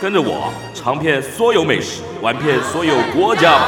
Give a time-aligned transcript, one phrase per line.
[0.00, 3.66] 跟着我尝遍所有美食，玩遍所有国家。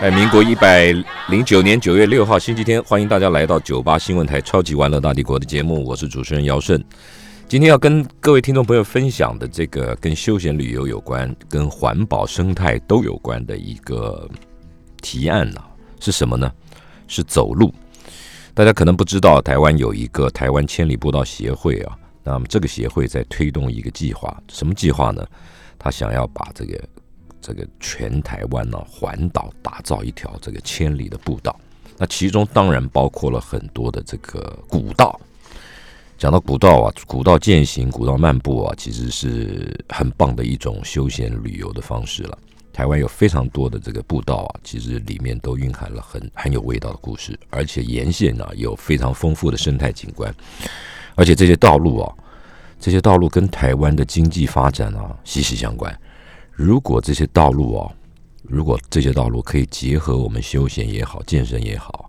[0.00, 0.92] 哎，民国一百
[1.28, 6.84] 零九年九月六号星期天，欢迎大家来到九八新闻台《超级玩乐大帝国》的节目，我是主持人姚顺。
[7.46, 14.28] 今天要跟各位听众朋友分享的这个跟休闲旅游有关、跟环保生态都有关的一个
[15.00, 15.62] 提案呢，
[16.00, 16.50] 是什么呢？
[17.06, 17.72] 是走路。
[18.52, 25.24] 大家可能不知道，台湾有一个台湾千里步道协会啊，那么这个协会在推动一个计划，什么计划呢？
[25.78, 26.88] 他想要把这个
[27.40, 31.58] 这个全台湾呢环岛打造一条这个千里的步道，
[31.96, 35.18] 那其中当然包括了很多的这个古道。
[36.18, 42.36] 讲到古道啊，古道践行、古道漫步啊，其实是很棒的一种休闲旅游的方式了。
[42.72, 50.34] 台湾有非常多的这个步道啊，其实里面都蕴含了很很有味道的故事，而且沿线呢有非常丰富的生态景观，
[51.14, 52.12] 而且这些道路啊。
[52.80, 55.96] 这些道路跟台湾的经济发展啊息息相关。
[56.52, 57.90] 如果这些道路啊，
[58.42, 62.08] 如果这些道路可以结合我们休闲也好、健身也好，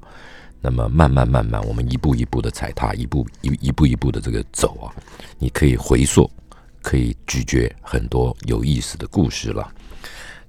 [0.61, 4.93] 那么慢慢慢慢，我们一步一步的踩踏，一步一一步一步的这个走啊，
[5.37, 6.29] 你可以回溯，
[6.81, 9.67] 可以咀嚼很多有意思的故事了。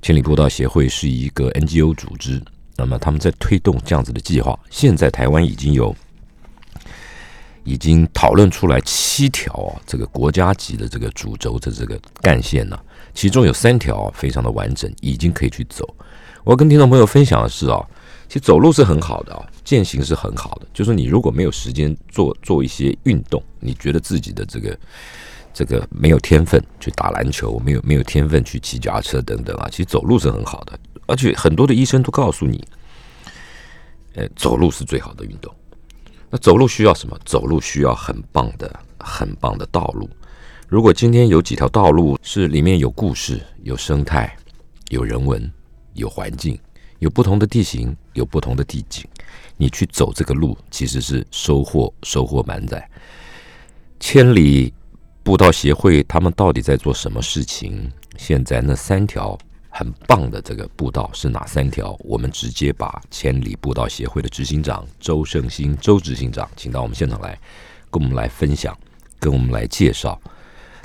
[0.02, 2.42] 千里步道协会是一个 NGO 组织，
[2.76, 4.58] 那么他们在推动这样子的计划。
[4.70, 5.96] 现在台湾已经有。
[7.64, 12.78] 已经讨论出来七条啊，这个国家级的这个主轴的这个干线呢，
[13.14, 15.88] 其中有三条非常的完整，已经可以去走。
[16.44, 17.78] 我要跟听众朋友分享的是啊，
[18.28, 20.66] 其实走路是很好的啊，健行是很好的。
[20.72, 24.78] 就是你如果没有时间做做一些运动，你觉得自己的这个
[25.52, 30.78] 这个没有天分去打篮球，没有没有天分去骑脚踏车等等啊，其实走路是很好的。
[31.06, 32.64] 而且很多的医生都告诉你，
[34.14, 35.54] 呃，走路是最好的运动。
[36.30, 37.18] 那走路需要什么？
[37.24, 40.08] 走路需要很棒的、很棒的道路。
[40.68, 44.36] 如果今天有几条道路是里面有故事、有生态、
[44.90, 45.50] 有人文、
[45.94, 46.56] 有环境、
[47.00, 49.04] 有不同的地形、有不同的地景，
[49.56, 52.88] 你去走这个路，其实是收获收获满载。
[53.98, 54.72] 千里
[55.24, 57.90] 步道协会他们到底在做什么事情？
[58.16, 59.36] 现在那三条。
[59.70, 61.96] 很棒的这个步道是哪三条？
[62.00, 67.38] 我们直接把千里步道协会的执行长周胜兴周执行长请到我们现场来，
[67.90, 68.76] 跟我们来分享，
[69.18, 70.20] 跟我们来介绍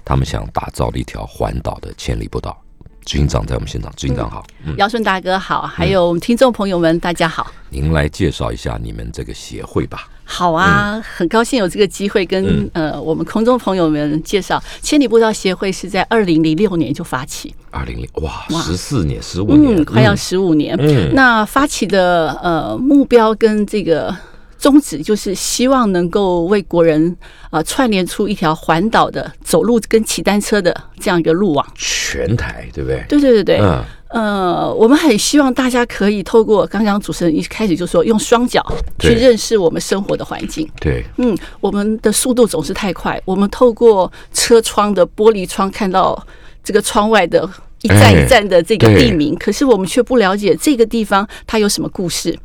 [0.05, 2.55] 他们想打造的一条环岛的千里步道。
[3.03, 4.43] 执行长在我们现场，执行长好，
[4.77, 7.51] 尧顺大哥好，还有听众朋友们大家好。
[7.69, 10.09] 您来介绍一下你们这个协会吧。
[10.25, 20.75] 好啊，很高兴有这个机会跟呃我们空中朋友们介绍千里步道协会是在二零零六年就发起，二零零哇十四年十五年，快要十五年。
[21.13, 24.13] 那发起的呃目标跟这个。
[24.57, 27.15] 宗旨就是希望能够为国人
[27.51, 33.05] 啊串联出一条环岛的走路跟骑单车的这样一个路网，全台对不对？
[33.07, 33.83] 对对对对，嗯
[34.15, 38.65] 呃，我们很希望大家可以透过刚刚主持人一开始就说用双脚
[38.97, 46.25] 去认识我们生活的环境，对，嗯，我们的速度总是太快，我们透过车窗的玻璃窗看到
[46.63, 47.47] 这个窗外的。
[47.81, 52.35] 一站一站的这个地名，可是我们却不了解这个地方它有什么故事。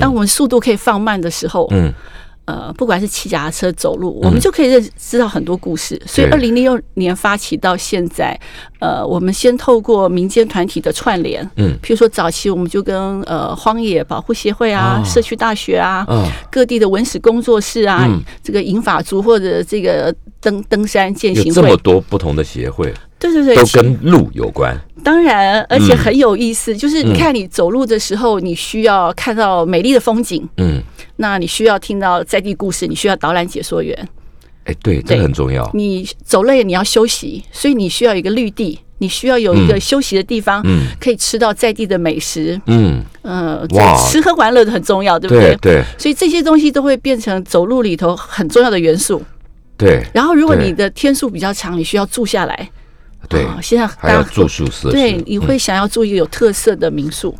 [0.00, 1.92] 当我们速度可以放慢的时候，嗯，
[2.48, 6.00] 呃，不管是骑脚踏车、走路，我们就可以认知道很多故事。
[6.06, 8.34] 所以，二零零六年发起到现在，
[8.80, 16.06] 呃，我们先透过民间团体的串联，嗯，譬如说早期我们就跟呃荒野保护协会啊、社区大学啊、
[16.50, 18.08] 各地的文史工作室啊、
[18.42, 22.90] 这个银法族或者这个登登山践行会，这么多不同的协会。
[23.18, 24.74] 对对对，都跟路有关。
[25.04, 30.82] 当然，而且很有意思，就是你看你走路的时候，你需要看到美丽的风景，嗯，
[31.16, 34.08] 那你需要听到在地故事，你需要导览解说员。
[34.64, 35.70] 哎，对，这很重要。
[35.72, 43.66] 你走累，你要休息，所以你需要一个绿地，你需要有一个休息的地方，嗯，可以吃到在地的美食，嗯，呃，
[44.10, 45.56] 吃喝玩乐都很重要，对不对？
[45.62, 45.82] 对。
[45.96, 49.22] 所以这些东西都会变成走路里头很重要的元素。
[49.78, 50.04] 对。
[50.12, 52.70] 然后，如果你的天数比较长，你需要住下来。
[53.28, 54.90] 对，现在还要住宿舍。
[54.90, 57.34] 对，你会想要住一个有特色的民宿。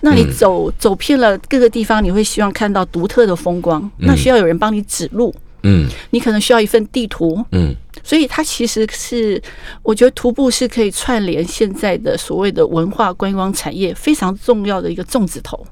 [0.00, 5.34] 那你走走遍了各个地方，你会希望看到独特的风光，那需要有人帮你指路。
[5.66, 9.42] 嗯你可能需要一份地图，嗯，所以它其实是，
[9.82, 15.66] 我觉得徒步是可以串联现在的所谓的文化观光产业非常重要的一个粽子头。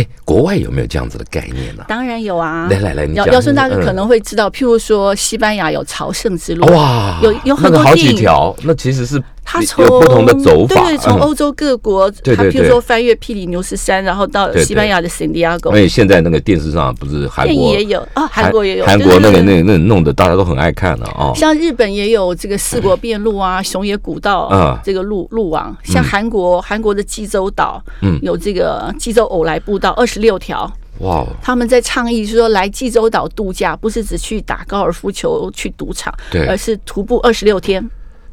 [0.00, 1.84] 哎，国外有没有这样子的概念呢？
[1.86, 3.26] 当然有啊，来来来你讲。
[3.26, 11.20] 姚姚顺大哥嗯可能会知道，譬如说西班牙有朝圣之路，哇，有有很多电影几条，那其实是他从不同的走法，对对，从嗯。
[11.22, 21.32] 欧洲各国，他譬如说翻越霹雳牛斯山，然后到西班牙的圣地亚哥而，且现在那个电视上不是韩国也有啊，韩国也有，韩国那个那个那个弄的大家都很爱看的啊。
[21.34, 28.20] 像日本也有这个四国遍路啊，熊野古道啊这个路路网，像韩国韩国的济州岛，嗯。
[28.22, 36.46] 有这个济州偶来步道二十六条，哇，他们在倡议说来济州岛度假，不是只去打高尔夫球、去赌场，对。
[36.46, 37.82] 而是徒步二十六天，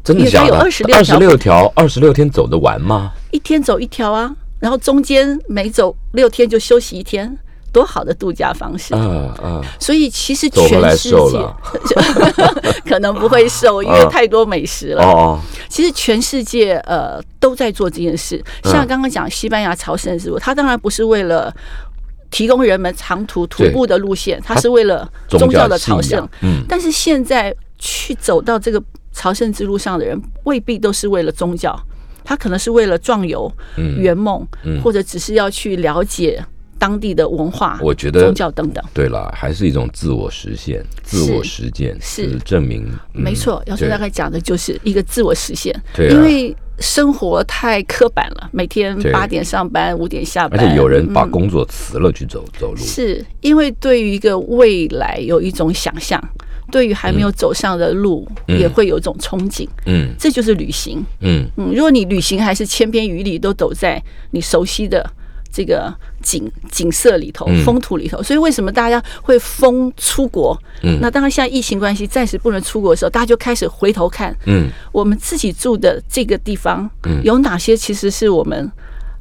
[0.08, 0.48] 真的假的？
[0.48, 3.12] 因为它有26二十条六条，二十六天走得完吗？
[3.32, 7.38] 一天走一条啊，然后中间每走六天就休息一天，
[7.74, 8.94] 多好的度假方式！
[8.96, 11.38] 啊啊，所以其实全世界
[12.88, 15.04] 可能不会瘦，因为嗯太多美食了。
[15.04, 21.54] 哦，其实全世界呃都在做这件事，嗯像刚刚讲西班牙朝圣之路，它当然不是为了。
[22.30, 26.28] 提供人们长途徒步的路线，它是为了宗教的朝圣。
[26.42, 28.84] 嗯，但是现在去走到这个
[29.18, 31.76] 朝圣之路上的人，未必都是为了宗教，
[32.24, 36.40] 他可能是为了壮游、嗯圆梦，嗯或者只是要去了解
[36.78, 38.84] 当地的文化、我觉得宗教等等。
[38.94, 42.86] 对了，还是一种自我实现、自我实践，是是证明。
[43.16, 56.24] 嗯没错，要说大概讲的就是一个自我实现，对啊因为生活太刻板了，每天八点上班，五点下班而，且有人把嗯工作辞了去走走路，是因为对于一个未来有一种想象，
[56.72, 58.60] 对于还没有走上的路嗯。
[58.60, 60.14] 也会有一种憧憬，嗯。
[60.20, 61.06] 这就是旅行。
[61.22, 61.46] 嗯。
[61.58, 65.10] 嗯，如果你旅行还是千篇一律，都走在你熟悉的
[65.52, 70.58] 这个景景色里头嗯、风土里头，所以为什么大家会疯出国？
[70.84, 71.00] 嗯。
[71.02, 74.70] 那当然，现在疫情关系暂时不能出国的时候，大家就开始回头看嗯。
[74.92, 77.22] 我们自己住的这个地方嗯。
[77.24, 78.72] 有哪些其实是我们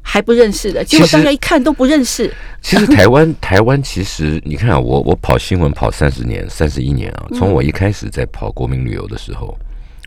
[0.08, 2.32] 还不认识的，结果大家一看都不认识。
[2.62, 9.58] 其实台湾 台湾其实你看啊，我我跑新闻跑三十年三十一年啊，嗯从我一开始在跑国民旅游的时候，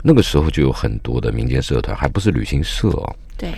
[0.01, 3.49] 那个时候就有很多的民间社团，还不是旅行社哦，对，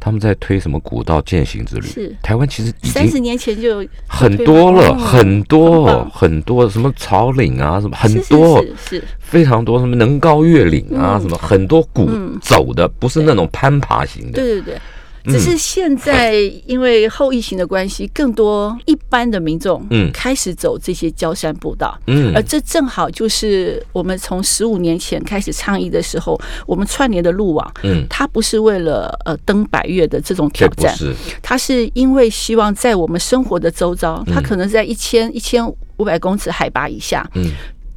[0.00, 1.86] 他们在推什么古道践行之旅。
[1.86, 14.40] 是台湾其实三十年前就有很多了，哦很多很多什么草岭啊，什么很多是是是非常多什么能高越岭啊，嗯什么很多古嗯走的，不是那种攀爬型的。
[14.40, 14.80] 对对对。
[15.24, 15.32] 嗯。
[15.32, 16.34] 只是现在
[16.66, 20.10] 因为后疫情的关系，更多一般的民众嗯。
[20.12, 22.32] 开始走这些郊山步道，嗯。
[22.34, 31.14] 而这正好就是我们从十五年前开始倡议的时候，我们串联的路网，嗯，它不是为了呃登百越的这种挑战，是。
[31.40, 35.66] 它是因为希望在我们生活的周遭，它可能在一千一千
[35.96, 37.50] 五百公尺海拔以下，嗯。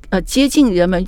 [0.09, 1.03] 呃，接近人们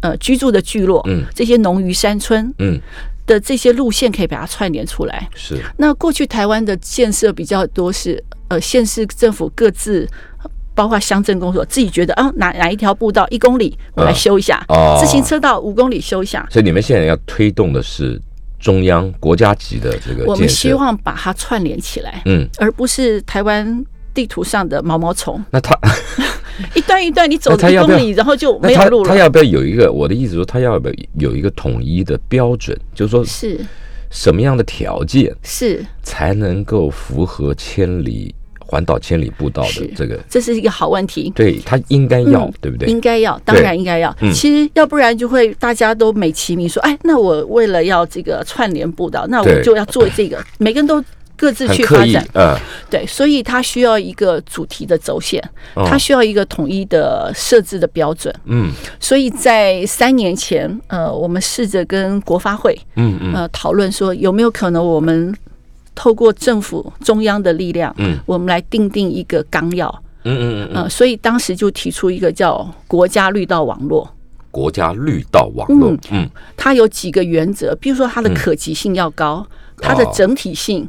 [0.00, 1.24] 呃居住的聚落，嗯。
[1.34, 2.80] 这些农渔山村嗯
[3.26, 5.28] 的这些路线可以把它串联出来。
[5.34, 10.08] 是那过去台湾的建设比较多是呃县市政府各自。
[10.74, 18.18] 包括乡镇公所自己觉得啊哪哪一条步道一公里我来嗯修一下，哦自行车道五公里修一下，所以你们现在要推动的是
[18.58, 20.48] 中央国家级的这个我们。
[20.48, 25.76] 希望把它串联起来，嗯，而不是台湾地图上的毛毛虫，那他
[26.74, 29.08] 一段一段你走一公里，然后就没有路了。
[29.08, 29.90] 他要不要有一个？
[29.90, 32.78] 我的意思说，他要不要有一个统一的标准？
[32.94, 33.58] 就是说是
[34.10, 40.18] 什么样的条件是，才能够符合千里环岛千里步道的这个？
[40.28, 41.32] 这是一个好问题。
[41.34, 42.86] 对他应该要，嗯对不对？
[42.88, 44.14] 应该要，当然应该要。
[44.20, 51.02] 嗯其实要不然就会大家都美其名说，哎，那我为了要这个串联步道，那我就要做这个，每个人都
[51.42, 52.56] 各自去发展。，呃，
[52.88, 55.42] 对，所以它需要一个主题的轴线，
[55.74, 55.84] 哦。
[55.84, 58.32] 它需要一个统一的设置的标准。
[58.44, 58.70] 嗯。
[59.00, 63.34] 所以在三年前，呃，我们试着跟国发会嗯嗯。
[63.34, 65.34] 呃讨论说，有没有可能我们
[65.96, 68.16] 透过政府中央的力量，嗯。
[68.24, 69.88] 我们来定定一个纲要。
[70.22, 74.08] 嗯嗯嗯嗯，呃，所以当时就提出一个叫国家绿道网络，
[74.52, 76.30] 国家绿道网络嗯，嗯。
[76.56, 79.44] 它有几个原则，比如说它的可及性要高，
[79.78, 80.88] 它的整体性。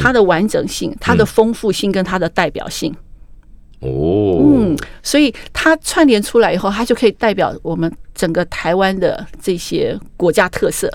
[0.00, 2.94] 它的完整性、它的丰富性跟它的代表性，
[3.80, 10.92] 哦，嗯，所以它串联出来以后，它就可以代表我们整个台湾的这些国家特色。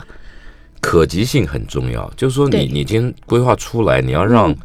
[0.79, 2.65] 可及性很重要，就是说对。
[2.65, 4.57] 你你今天规划出来，你要让嗯。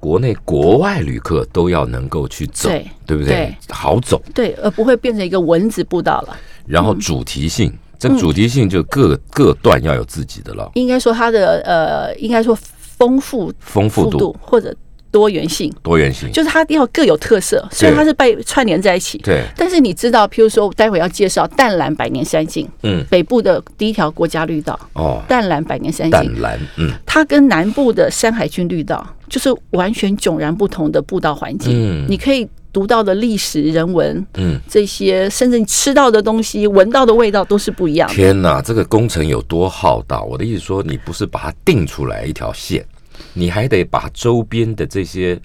[0.00, 2.86] 国内国外旅客都要能够去走，对。
[3.04, 3.34] 对不对？
[3.34, 3.56] 对？
[3.68, 6.34] 好走，对，而不会变成一个蚊子步道了。
[6.66, 12.56] 然后主题性，这个主题性就各各段要有自己的了，应该说它的呃，应该说
[13.00, 14.74] 丰富丰富度，或者
[15.10, 26.92] 多元性，多元性，就是它要各有特色，虽然它是被串联在一起，对，但是你知道，譬如说，我待会要介绍淡蓝百年山径，嗯，北部的第一条国家绿道，哦，淡蓝百年山淡，蓝，嗯。
[27.06, 31.72] 它跟南部的山海军绿道就是完全迥然不同的步道环境。
[31.74, 32.06] 嗯。
[32.06, 38.14] 你可以读到的历史、人文嗯，这些，甚至你吃到的东西、闻到的味道都是不一样的。
[38.14, 40.22] 天哪，这个工程有多浩大？
[40.22, 42.86] 我的意思说，你不是把它定出来一条线，
[43.32, 45.40] 你还得把周边的这些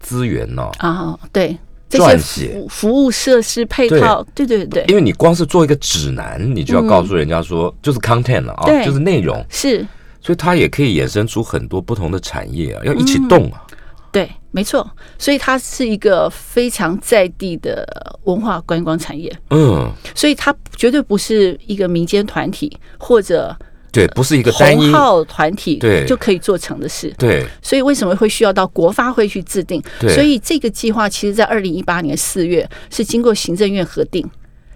[0.00, 1.56] 资源呢、啊，对，
[1.88, 2.52] 这些撰写。
[2.52, 4.46] 服服务设施配套，对。
[4.46, 8.84] 对对，因为你光是做一个指南，你就要告诉人家说，就是 content 了啊，对。
[8.84, 9.86] 就是内容，是，
[10.20, 13.62] 所以它也可以衍生出很多不同的产业啊，要一起动啊。
[14.10, 14.86] 对，没错，
[15.18, 17.86] 所以它是一个非常在地的
[18.24, 23.56] 文化观光产业，嗯，所以它绝对不是一个民间团体或者
[23.92, 27.14] 对，不是一个单一，红号团体对就可以做成的事。
[27.18, 29.82] 对，所以为什么会需要到国发会去制定？
[30.00, 34.28] 对所以这个计划其实在二零一八年四月是经过行政院核定。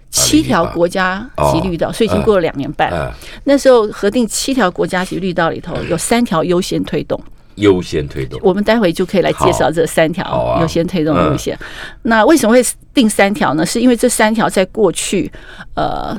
[0.09, 2.89] 七条国家级绿道，所以已经过了两年半。
[2.89, 3.11] 呃，
[3.43, 7.21] 那时候核定七条国家级绿道里头，有三条优先推动。
[7.55, 11.57] 优先推动，我们待会就可以来介绍这三条啊优先推动路线。
[12.03, 13.65] 那为什么会定三条呢？
[13.65, 15.29] 是因为这三条在过去
[15.75, 16.17] 呃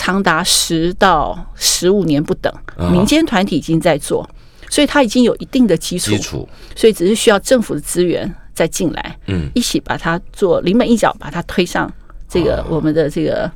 [0.00, 4.26] 长达十到十五年不等，啊民间团体已经在做，
[4.70, 11.92] 所以它已经有一定的基础基，础，所以只是需要政府的资源再进来，嗯，一起把它做临门一脚，把它推上
[12.26, 13.50] 这个我们的这个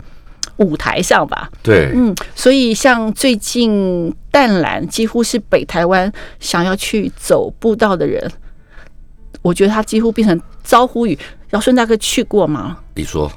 [0.58, 1.50] 舞台上吧。
[1.62, 8.30] 对，嗯，所以像最近淡蓝几乎是北台湾想要去走步道的人，
[9.40, 11.18] 我觉得他几乎变成招呼语。
[11.52, 12.76] 尧舜大哥去过吗？
[12.96, 13.32] 你说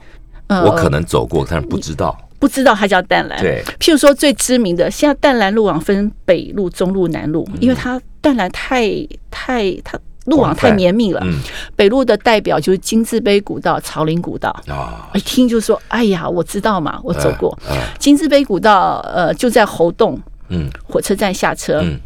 [0.48, 3.40] 呃，我可能走过，但是不知道，不知道它叫淡蓝。
[3.40, 8.90] 对，譬如说最知名的，现在淡蓝路网分北路、中路、南路，因为它淡蓝太
[9.32, 11.22] 太它路网太绵密了。
[11.24, 11.40] 嗯
[11.76, 14.50] 北路的代表就是金字碑古道、草林古道。
[14.68, 17.50] 啊，一听就说：“哎呀，我知道嘛，我走过。
[17.68, 22.00] 啊，金字碑古道，呃，就在侯洞嗯火车站下车，嗯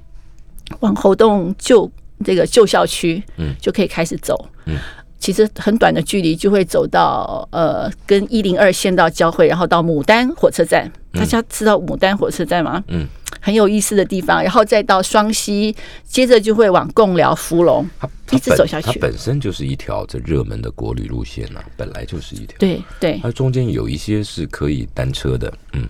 [0.82, 1.90] 往侯洞旧
[2.24, 4.48] 这个旧校区，嗯就可以开始走。
[4.66, 4.78] 嗯
[5.22, 10.92] 其实很短的距离就会走到呃跟一零二线道交汇，然后到牡丹火车站。
[11.14, 12.82] 大家知道牡丹火车站吗？
[12.88, 13.06] 嗯，
[13.42, 14.42] 很有意思的地方。
[14.42, 15.76] 然后再到双溪，
[16.08, 23.20] 接着就会往贡寮、福隆，它它一直走下去它本身就是一条这热门的国旅路线啊、本来就是一条，对对。
[23.22, 25.86] 它中间有一些是可以单车的，嗯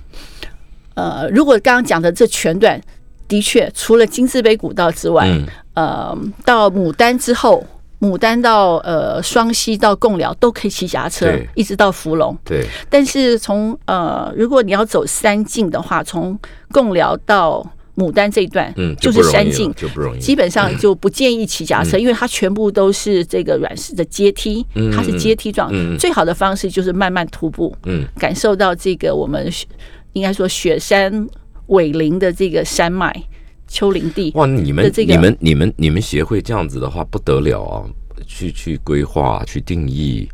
[0.96, 2.82] 呃，如果刚刚讲的这全段，
[3.28, 7.64] 的确除了金字碑古道之外，嗯呃，到牡丹之后，
[8.02, 12.36] 牡丹到呃双溪到贡寮都可以骑脚踏车，一直到福隆。
[12.44, 16.38] 对，但是从呃，如果你要走山径的话，从
[16.72, 17.64] 贡寮到
[17.96, 19.72] 牡丹这一段，嗯，就是山径。
[19.76, 25.70] 就不容易，基本上就不建议骑脚踏车，因为它全部都是这个软式的阶梯，嗯它是阶梯状。
[25.72, 29.68] 嗯嗯最好的方式就是慢慢徒步，嗯感受到这个我们雪
[30.14, 31.30] 应该说雪山
[31.68, 33.14] 尾林的这个山脉
[33.72, 34.32] 丘陵地。
[34.36, 37.88] 哇，你们、你们你们你们协会这样子的话不得了啊！
[38.28, 40.30] 去去规划、去定义、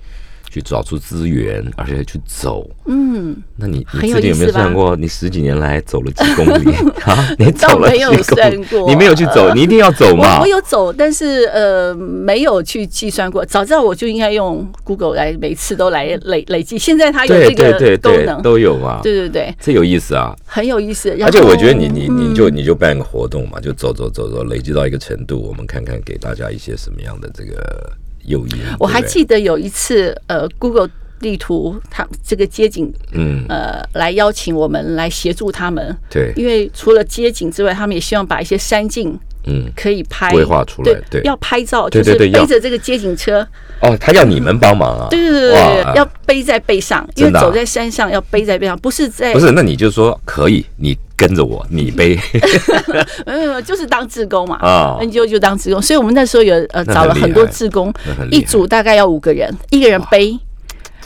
[0.50, 2.70] 去找出资源，而且去走。
[2.86, 4.96] 嗯，那你你自己有没有算过？
[4.96, 6.74] 你十几年来走了几公里
[7.06, 7.36] 啊？
[7.38, 10.48] 你走了倒没有几公里算过你没有去走，你一定要走嘛我我。
[10.48, 13.46] 有走，但是呃没有去计算过。
[13.46, 16.77] 早知道我就应该用 Google 来每次都来累累计。
[16.77, 19.00] 现在它有对这对对对，个功能，都有嘛。
[19.04, 20.36] 对对对，这有意思啊！
[20.46, 21.16] 很有意思。
[21.22, 27.92] 而且我觉得你你你就嗯你就办个活动嘛，就走走走走，累积到一个程度，我们看看给大家一些什么样的这个
[28.27, 28.57] 诱因。
[28.79, 30.89] 我还记得有一次，呃，Google
[31.20, 39.18] 地图他这个街景，嗯，呃，来邀请我们来协助他们，对，因为除了街景之外，他们也希望把一些山境
[39.50, 42.42] 嗯，可以拍规划出来对要拍照，就是对对对要。
[42.42, 43.48] 背着这个街景车，
[43.82, 45.08] 哦，他要你们帮忙啊？
[45.10, 52.20] 对对对对对，要背在背上，因为走在山上要背在背上，不是在不是，那你就说可以，你跟着我，你背。
[53.26, 54.58] 没有没有，就是当志工嘛。
[54.58, 57.94] 啊，NGO 就当志工，所以我们那时候有呃找了很多志工，
[58.30, 60.38] 一组大概要五个人，一个人背。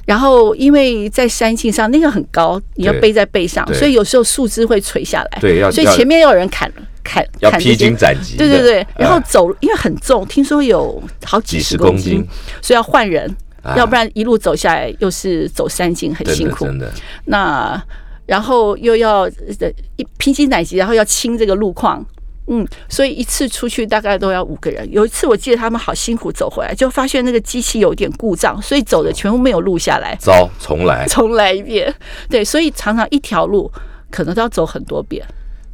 [0.05, 6.71] 然后因为在山径上那个很高，你要背在背上，所以有时候树枝会垂下来，对，要要所以前面要有人砍
[7.03, 7.75] 砍要披砍这些。
[7.75, 12.27] 荆斩棘，对对对，然后哎走，因为很重，听说有好几几十公斤斤，
[12.61, 16.65] 所以要换人，哎要不然一路走下来又是走山径，很辛苦。
[16.65, 16.91] 的真的，
[17.25, 17.81] 那
[18.25, 19.21] 然后又要
[19.59, 22.05] 呃一披荆斩棘，然后要清这个路况。
[22.47, 24.91] 嗯，所以一次出去大概都要五个人。
[24.91, 31.05] 有一次我记得他们好辛苦走回来，就发现那个机器有点故障，所以走的全部没有录下来，糟，重来。
[31.07, 31.93] 重来一遍。
[32.29, 33.71] 对，所以常常一条路
[34.09, 35.25] 可能都要走很多遍。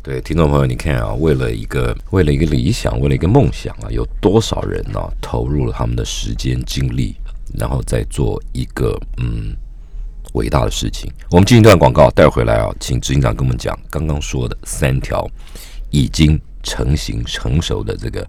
[0.03, 7.15] 对，听众朋友，你看啊，为了一个为了一个理想，为了一个梦想啊，有多少人呢、投入了他们的时间精力，
[7.57, 9.55] 然后再做一个嗯
[10.33, 11.11] 伟大的事情。
[11.31, 15.27] 我们进一段广告，待会回来啊，请执行长跟我们讲刚刚说的三条
[15.89, 18.27] 已经成型成熟的这个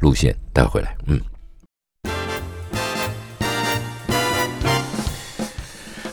[0.00, 1.18] 路线，带回来，嗯。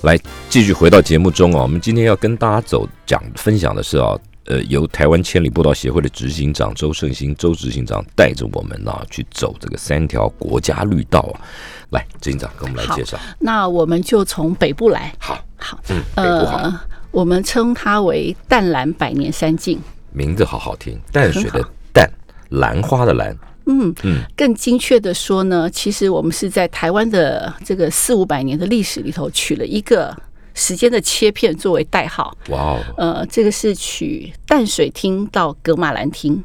[0.04, 0.18] 来，
[0.50, 11.44] 继续回到节目中啊，我们今天要跟大家走讲分享的是啊，呃，由台湾千里步道协会的执行长周胜兴周执行长带着我们啊去走这个三条国家绿道啊。
[11.90, 13.20] 来，执行长跟我们来介绍。
[13.40, 15.14] 那我们就从北部来。
[15.20, 16.80] 好，好，嗯，呃，
[17.12, 19.78] 我们称它为淡蓝百年山径。
[20.12, 21.64] 名字好好听，淡水的
[21.94, 22.10] 淡，
[22.50, 23.36] 兰花的兰，
[23.66, 24.22] 嗯嗯。
[24.36, 30.16] 更精确的说呢，其实我们是在台湾的这个四五百年的历史里头取了一个
[30.54, 32.36] 时间的切片作为代号。
[32.50, 36.44] 哇哦，呃，这个是取淡水厅到格马兰厅，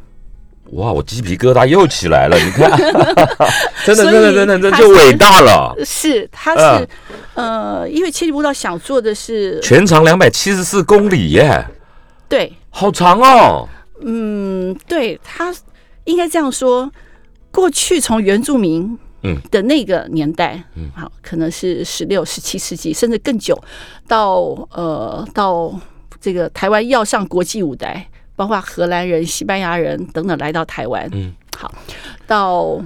[0.73, 2.71] 哇，我鸡皮疙瘩又起来了，你看，
[3.85, 6.79] 真的真的真的真的就伟大了，是它嗯。
[6.81, 6.89] 是、
[7.35, 11.67] 呃，因为千里步道想做的是全长两百七十四公里耶，
[12.29, 13.69] 对，好长哦，
[14.01, 15.55] 嗯，对，他
[16.05, 16.91] 应该这样说。
[17.53, 19.41] 过去从原住民嗯。
[19.49, 20.91] 的那个年代，嗯。
[20.93, 23.57] 好，可能是十六、十七世纪，甚至更久，
[24.09, 24.41] 到
[24.73, 25.73] 呃到
[26.21, 28.05] 这个台湾要上国际舞台，
[28.35, 31.73] 包括荷兰人、西班牙人等等来到台湾，嗯，好，
[32.27, 32.83] 到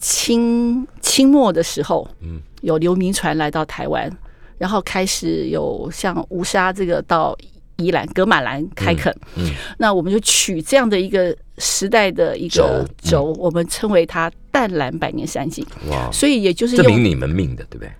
[0.00, 4.10] 清清末的时候，嗯，有流民船来到台湾，
[4.58, 7.36] 然后开始有像吴沙这个到
[7.82, 9.50] 宜兰格马兰开垦，嗯。
[9.78, 12.88] 那我们就取这样的一个时代的一轴个嗯。
[13.10, 17.90] 轴，我们称为它淡蓝百年山景，哇，所以也就是用这名你们命的，对不对？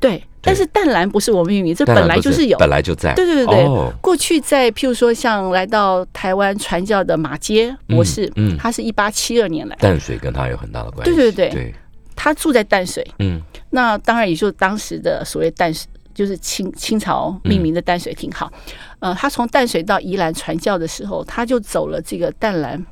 [0.00, 2.58] 对，但是淡蓝不是我们命名，这本来就是有。
[2.58, 3.92] 本来就在，对对对对，哦。
[4.00, 8.56] 过去在譬如说像来到台湾传教的马街博士，嗯嗯。
[8.56, 11.50] 他是一八七二年来，淡水跟他有很大的关系，对对对。
[11.50, 11.74] 对，
[12.16, 13.40] 他住在淡水，嗯。
[13.70, 18.30] 那当然也就是当时的所谓淡水，就是清清朝命名的淡水厅。
[18.32, 18.52] 好，
[19.00, 22.84] 呃，他从淡水到宜兰传教的时候，他就走了这个淡蓝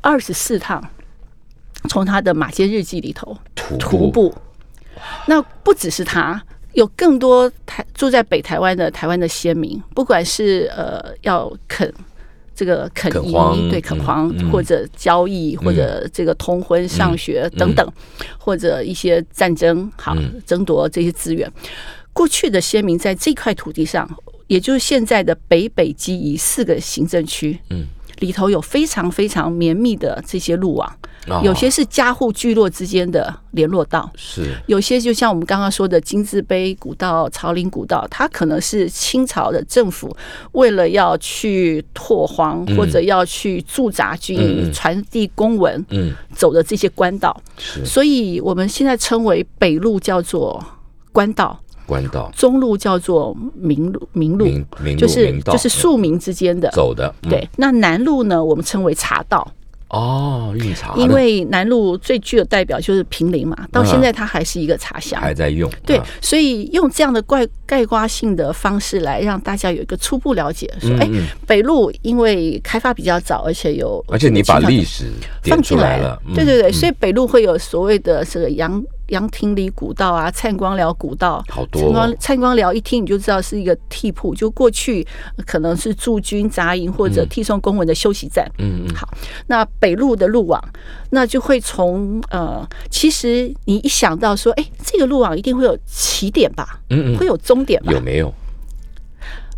[0.00, 0.82] 二十四趟，
[1.88, 4.34] 从他的马街日记里头徒徒步。
[5.26, 11.92] 那不只是他，有更多台住在北台湾的台湾的先民，不管是呃要垦
[12.52, 13.32] 这个垦移
[13.70, 17.92] 对垦嗯荒、嗯或者交易，或者这个通婚、上学等等，
[18.36, 21.48] 或者一些战争，好嗯争夺这些资源。
[22.18, 24.10] 过去的先民在这块土地上，
[24.48, 27.86] 也就是现在的北北基宜四个行政区，嗯，
[28.18, 30.92] 里头有非常非常绵密的这些路网，
[31.28, 31.40] 啊。
[31.44, 34.52] 有些是家户聚落之间的联络道，是。
[34.66, 40.16] 有些就像我们刚刚说的金字碑古道、朝林古道，它可能是清朝的政府
[40.52, 42.76] 为了要去拓荒嗯。
[42.76, 44.72] 或者要去驻扎军嗯营、嗯。
[44.72, 46.12] 传递公文嗯。
[46.34, 47.86] 走的这些官道，是。
[47.86, 50.60] 所以我们现在称为北路叫做
[51.12, 52.30] 官道，关道。
[52.36, 54.46] 中路叫做民路，民路
[54.98, 56.68] 就是就是庶民之间的。
[56.70, 57.30] 走的，嗯。
[57.30, 59.50] 对，那南路呢，我们称为茶道，
[59.88, 60.94] 哦，运茶。
[60.96, 65.18] 因为南路最具有代表就是平林嘛，到现在它还是一个茶乡。
[65.18, 71.08] 还在用，对啊，所以用这样的概概括性的方式来让大家有一个初步了解，说，哎、
[71.46, 75.06] 北路因为开发比较早，而且有而且你把历史
[75.44, 76.72] 放进来了，嗯对对对，嗯。
[76.72, 81.44] 所以北路会有所谓的这个杨杨廷里古道啊、灿光寮古道。
[81.48, 85.06] 好多灿光哦灿光寮一听你就知道是一个替铺，就过去
[85.46, 88.50] 可能是驻军杂营或者替送公文的休息站。
[88.58, 89.08] 嗯嗯好，
[89.46, 90.62] 那北路的路网，
[91.10, 97.92] 那就会从呃，其实你一想到说，哎，这个路网一定会有起点吧，嗯嗯，会有终点吧？
[97.92, 98.32] 有没有？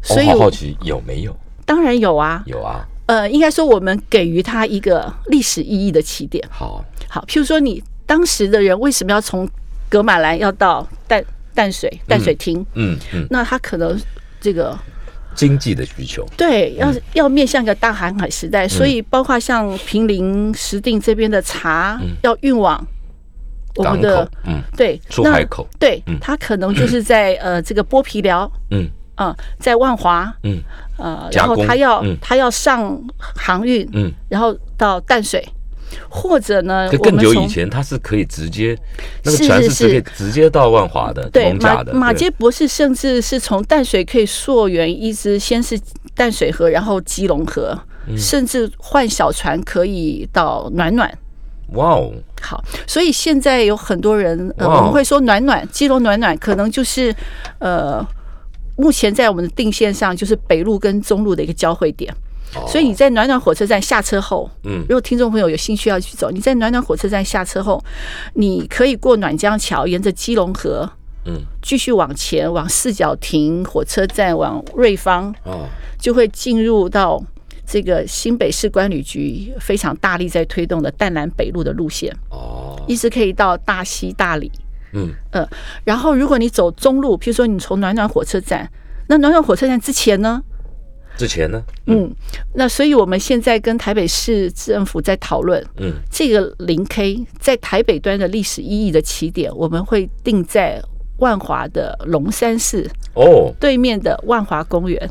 [0.02, 1.36] 所以我我好好奇有没有？
[1.66, 6.42] 当然有啊，有啊，呃，应该说我们给予它一个历史意义的起点。
[6.50, 9.48] 好，好，譬如说你当时的人为什么要从
[9.88, 12.66] 格马兰要到淡淡水淡水厅？
[12.74, 13.96] 嗯嗯，那他可能
[14.40, 14.76] 这个
[15.32, 17.00] 经济的需求，对，要嗯。
[17.12, 22.84] 要面向一个大航海时代，所以包括像平林、石碇这边的茶要运往
[23.76, 24.60] 我们的，嗯。
[24.76, 28.90] 对出那海口对嗯，它可能就是在呃这个剥皮寮，嗯。
[29.18, 30.60] 嗯，在万华，嗯。
[30.98, 32.16] 呃，然后他要嗯。
[32.20, 33.00] 他要上
[33.36, 35.46] 航运，嗯，然后到淡水，
[36.08, 38.76] 或者呢，可更久以前它是可以直接
[39.24, 45.78] 那个船是可以直接到万华的，对马的，对马杰博士甚至是从淡水可以溯源，一直先是
[46.14, 48.16] 淡水河，然后基隆河，嗯。
[48.16, 51.12] 甚至换小船可以到暖暖。
[51.74, 57.14] 哇哦，好，所以现在有很多人，呃，我们会说暖暖，基隆暖暖，可能就是
[57.60, 58.04] 呃，
[58.76, 62.12] 目前在我们的定线上就是北路跟中路的一个交汇点。
[62.66, 64.80] 所以你在暖暖火车站下车后，嗯。
[64.88, 67.82] 如果听众朋友有兴趣要去走，你在暖暖火车站下车后，
[68.34, 70.90] 你可以过暖江桥，沿着基隆河，
[71.26, 75.66] 嗯，继续往前往四角亭火车站往瑞芳，哦，
[75.98, 77.22] 就会进入到
[77.66, 84.50] 这个新北市管理局非常大力在推动的淡南北路的路线，哦，一直可以到大溪、大理。
[84.92, 85.14] 嗯。
[85.30, 85.48] 呃，
[85.84, 88.68] 然后如果你走中路，譬如说你从暖暖火车站，
[89.06, 90.42] 那暖暖火车站之前呢，
[91.20, 91.62] 之前呢？
[91.84, 92.10] 嗯，
[92.54, 100.82] 那所以我们现在跟台北市政府在讨论，嗯，这个零 K 在台北端的历史意义的起点，我们会定在
[101.18, 105.10] 万华的龙山寺哦，对面的万华公园。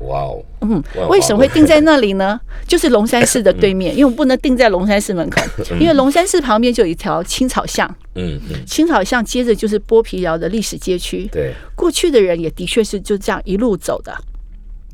[0.00, 2.38] 哇哦，嗯，为什么会定在那里呢？
[2.68, 5.40] 就是龙山寺的对面，因为我们不能定在龙山寺门口，
[5.80, 11.26] 因为龙山寺旁边就有一条青草巷，嗯嗯，青草巷接着就是剥皮寮的历史街区。
[11.32, 14.14] 对，过去的人也的确是就这样一路走的。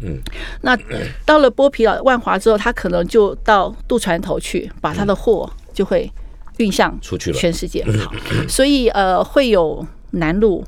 [0.02, 0.18] 嗯，
[0.62, 0.76] 那
[1.24, 6.10] 到了剥皮老万华之后，他可能就到渡船头去，把他的货就会
[6.58, 7.84] 运向出去了全世界。
[7.84, 8.12] 好，
[8.48, 10.64] 所以呃会有南路、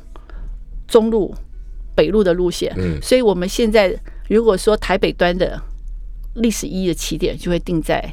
[0.87, 1.35] 中路、
[1.95, 2.73] 北路的路线。
[2.77, 3.95] 嗯所以我们现在
[4.29, 5.61] 如果说台北端的
[6.35, 8.13] 历史意义的起点，就会定在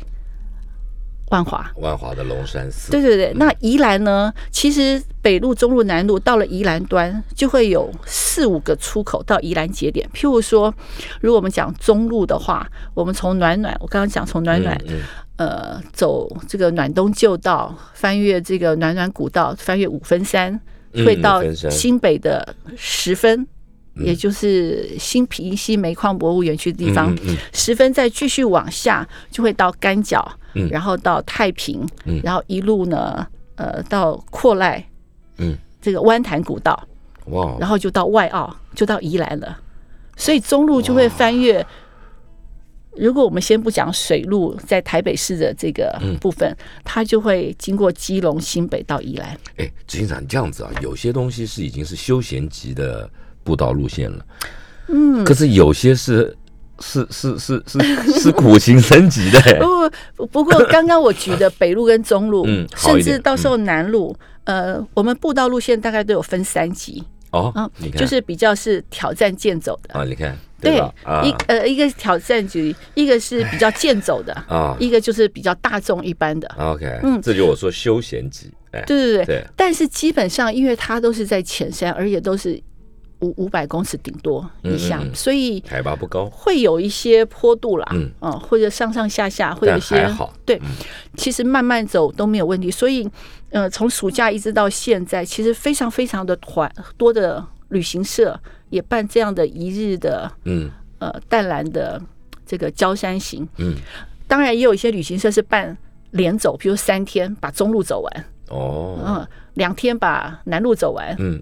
[1.32, 1.66] 万华。
[1.78, 4.32] 万华的龙山寺，对对对，那宜兰呢？
[4.52, 10.08] 其实北路、中路、南路到了宜兰端，就会有四五个出口到宜兰节点。
[10.14, 10.74] 譬如说，
[11.22, 15.02] 如果我们讲中路的话，我们从暖暖，我刚刚讲从暖暖，嗯
[15.38, 20.60] 呃，走这个暖东旧道，翻越这个暖暖古道，翻越五分山，
[20.94, 23.48] 嗯会到新北的十分。
[23.96, 30.70] 也就是新平西煤矿博物园区的地方，嗯嗯嗯十分再继续往下，就会到干角，嗯。
[30.70, 32.20] 然后到太平，嗯。
[32.24, 34.84] 然后一路呢，呃，到阔赖，
[35.38, 36.88] 嗯，这个湾潭古道，
[37.28, 39.58] 哇，然后就到外澳，就到宜兰了。
[40.16, 41.66] 所以中路就会翻越。
[42.98, 46.18] 如果我们先不讲水路在台北市的这个嗯。
[46.18, 49.30] 部分，它就会经过基隆、新北到宜兰。
[49.56, 53.10] 哎，执行长这样子啊，有些东西是已经是休闲级的
[53.46, 54.26] 步道路线了，
[54.90, 56.36] 嗯，可是有些是
[56.82, 57.80] 是是是是
[58.20, 59.60] 是苦行升级的，哎
[60.16, 70.78] 不不过刚刚我举的北路跟中路， 嗯甚至到时候南路，呃，我们步道路线大概都有分三级，哦啊，，你看，就是比较是挑战健走的，啊，你看，对？
[70.80, 76.48] 啊一呃一个挑战局，一个是比较健走的，啊一个就是比较大众一般的。
[76.58, 82.62] ，OK，嗯这就我说休闲级，哎，对对对，对但是基本上，因为它都是在浅山，而且都是
[83.22, 85.12] 五五百公尺顶多以下，嗯嗯。
[85.12, 88.12] 嗯所以海拔不高，会有一些坡度啦，嗯。
[88.22, 90.60] 嗯，或者上上下下会有一些好，对，
[91.16, 92.70] 其实慢慢走都没有问题。
[92.70, 93.10] 所以，
[93.50, 100.70] 呃，从暑假一直到现在，其实非常非常的团多的旅行社也办这样的一日的嗯。
[101.00, 102.00] 呃淡蓝的
[102.46, 103.48] 这个焦山行。
[103.58, 103.74] 嗯，
[104.28, 105.76] 当然也有一些旅行社是办
[106.12, 111.42] 连走，比如三天把中路走完，哦，嗯，两天把南路走完，嗯，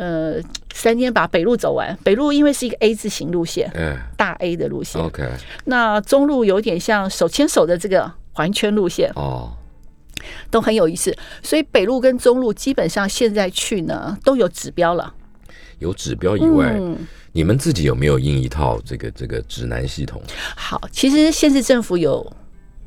[0.00, 0.40] 呃，
[0.72, 1.94] 三天把北路走完。
[2.02, 4.98] 北路因为是一个 A 字形路线，嗯大 A 的路线。
[4.98, 5.28] ，OK，
[5.66, 9.52] 那中路有点像手牵手的这个环圈路线，哦，
[10.50, 11.14] 都很有意思。
[11.42, 15.12] 所以北路跟中路基本上现在去呢都有指标了。
[15.80, 20.22] 有指标以外，嗯，你们自己有没有印一套这个这个指南系统？
[20.56, 22.26] 好，其实县市政府有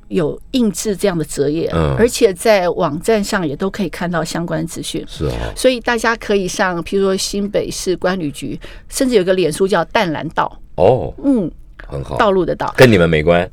[0.08, 1.96] 有印制这样的折页，嗯。
[1.98, 5.04] 而且在网站上也都可以看到相关资讯。
[5.08, 11.52] 是哦，所以大家可以上，譬如说新北市管旅局，甚至有个脸书叫淡蓝道，哦，嗯，
[11.88, 13.50] 很好，道路的道，跟你们没关，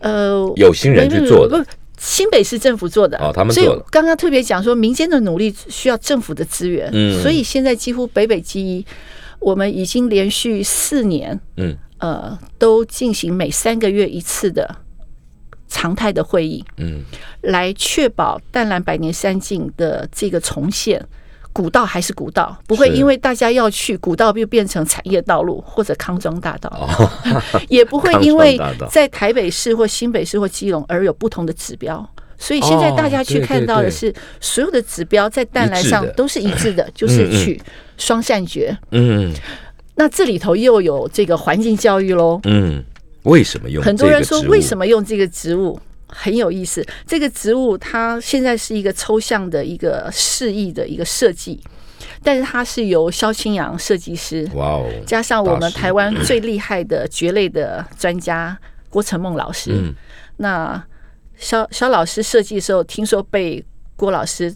[0.00, 1.58] 呃，有心人去做的。
[1.58, 1.70] 不。
[1.98, 3.16] 新北市政府做的。
[3.18, 7.22] 哦他们所以刚刚特别讲说，民间的努力需要政府的资源，嗯。
[7.22, 8.84] 所以现在几乎北北基一，
[9.38, 11.76] 我们已经连续四年，嗯。
[11.98, 14.68] 呃，都进行每三个月一次的
[15.72, 17.02] 常态的会议，嗯，
[17.40, 21.02] 来确保淡蓝百年山径的这个重现。
[21.54, 27.10] 古道还是古道，不会因为大家要去古道就变成产业道路或者康庄大道，哦，
[27.68, 28.58] 也不会因为
[28.90, 32.08] 在台北市或新北市或基隆而有不同的指标。
[32.38, 37.60] 所以现在大家去看到的对是，所有的指标在淡蓝上都是一致的， 就是去
[37.98, 38.76] 双善觉。
[38.90, 39.32] 嗯
[39.94, 42.40] 那这里头又有这个环境教育喽。
[42.44, 42.82] 嗯，
[43.22, 44.86] 为什么用很多人说为什么？
[44.86, 45.78] 用这个植物？
[46.14, 51.58] 很有意思，这个植物它现在是一个抽象的一个示意的一个设计，
[52.22, 58.58] 但是它是由肖清扬设计师哇哦，加上我们台湾最厉害的蕨类的专家
[58.90, 59.70] 郭成梦老师。
[59.72, 59.94] 嗯
[60.36, 60.82] 那
[61.36, 63.64] 肖肖老师设计的时候，听说被
[63.96, 64.54] 郭老师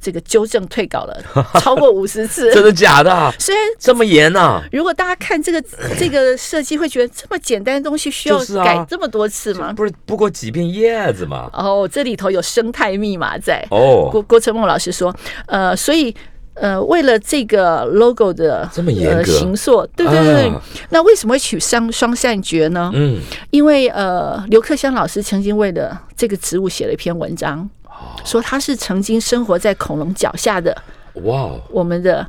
[0.00, 1.20] 这个纠正退稿了
[1.60, 2.52] 超过五十次。
[2.54, 3.32] 真的假的啊？
[3.38, 4.62] 虽然这么严啊？
[4.72, 5.62] 如果大家看这个
[5.98, 9.72] 这个设计，会觉得这么简单的东西需要改这么多次吗？
[9.72, 11.50] 不是不过几片叶子嘛？
[11.52, 13.66] 哦，这里头有生态密码在。
[13.70, 15.14] 哦，郭郭成梦老师说，
[15.46, 16.14] 呃，所以
[16.54, 20.52] 呃，为了这个 logo 的这么严格呃、形塑，对对对
[20.88, 22.90] 那为什么会取双双扇蕨呢？
[22.94, 27.75] 嗯，因为呃，刘克襄老师曾经为了这个植物写了一篇文章，哦
[28.24, 30.76] 说他是曾经生活在恐龙脚下的
[31.24, 32.26] 哇哦，我们的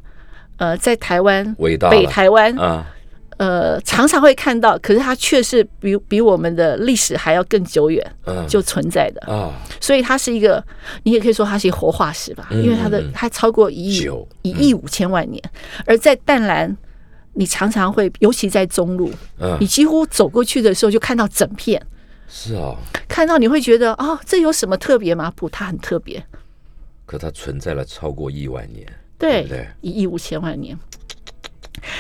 [0.57, 1.55] 呃，在台湾
[1.89, 2.85] 北台湾啊，
[3.37, 10.63] 呃，常常会看到，可是它却是比比我们的历史还要更久远嗯，就存在的，啊，所以它是一个，
[11.03, 14.09] 你也可以说它是一个活化石吧，嗯因为它的它超过一亿
[14.41, 15.39] 一亿五千万年，
[15.85, 16.75] 而在淡蓝，
[17.33, 19.55] 你常常会，尤其在中路，嗯。
[19.59, 21.79] 你，几乎走过去的时候就看到整片，
[22.27, 25.31] 是哦，看到你会觉得哦，这有什么特别吗？
[25.35, 26.23] 不，它很特别，
[27.05, 28.85] 可它存在了超过亿万年，
[29.17, 30.77] 对对不对，一亿五千万年。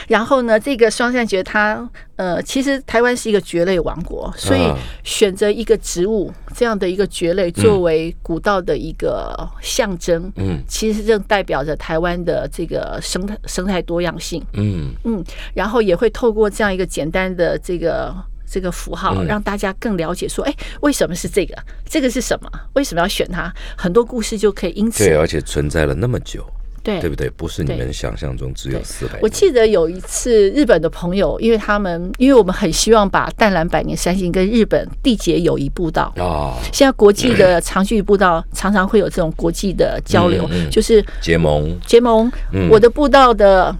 [0.07, 14.43] 然后呢，这个双扇蕨它呃，其实台湾是一个蕨类王国，所以啊选择一个植物这样的一个蕨类作为古道的一个象征，嗯其实正代表着台湾的这个生态生态多样性。
[14.53, 18.13] 嗯，嗯，然后也会透过这样一个简单的这个
[18.49, 21.55] 这个符号，嗯让大家更了解说，哎，为什么是这个？
[21.85, 22.49] 这个是什么？
[22.73, 23.53] 为什么要选它？
[23.75, 26.45] 很多故事就可以因此对，而且存在了那么久，
[26.83, 27.29] 对对不对？
[27.31, 29.19] 不是你们想象中只有四百。
[29.21, 36.13] 我记得有一次，日本的朋友，因为他们，因为我们很希望把淡蓝百年三星跟日本缔结友谊步道。
[36.17, 42.31] 啊，现在国际的长距离步道常常会有这种国际的交流，就是结盟，结盟。
[42.53, 43.75] 嗯我的步道的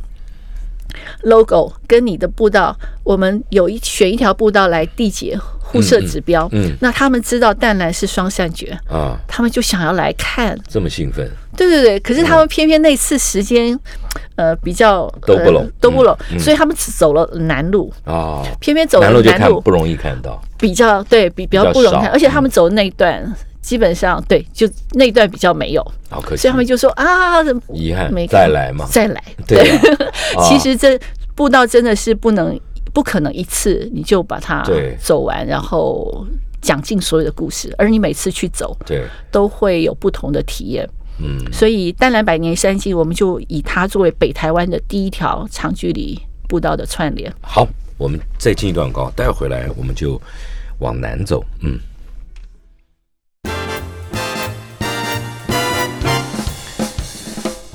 [1.24, 6.48] logo 跟你的步道，我们有一选一条步道来缔结互设指标。
[6.52, 6.76] 嗯。
[6.82, 10.58] 那他们知道淡蓝是双扇蕨，啊，他们就想要来看。
[10.68, 13.78] 这么兴奋，对对对，可是他们偏偏那次时间，
[14.36, 15.64] 呃，比较都不拢。
[15.64, 19.22] 呃都不拢，所以他们只走了南路，啊，偏偏走南路。
[19.22, 23.24] 就了南路看不容易看到，比较对比比较不容易看，而且他们走的那一段
[23.68, 26.44] 基本上对就那段比较没有，好可惜。
[26.44, 29.70] 所以他，们就说啊，遗憾没，再来嘛，再来，对
[30.48, 30.98] 其实这
[31.36, 32.58] 步道真的是不能
[32.94, 34.96] 不可能一次你就把它对。
[35.02, 36.26] 走完，然后
[36.62, 40.88] 讲尽所有的故事，而你每次去走对，都会有不同的体验。
[41.20, 47.30] 嗯，所以淡蓝百年山径，我们就以它作为北台湾的第一条长距离步道的串联。
[47.42, 50.22] 好，我们再进一段广告，待会回来我们就
[50.80, 51.78] 往南走，嗯。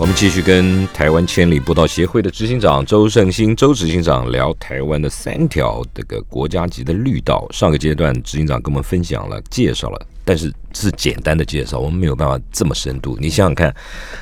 [0.02, 7.46] 我们继续跟台湾千里步道协会的执行长周胜兴周执行长聊台湾的三条这个国家级的绿道。
[7.52, 13.16] 上个阶段执行长跟我们分享了、介绍了，但是是简单的介绍，我们没有办法这么深度。
[13.20, 13.72] 你想想看，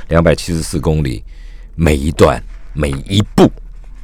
[0.08, 1.24] 两百七十四公里，
[1.76, 2.38] 每一段
[2.74, 3.50] 每一步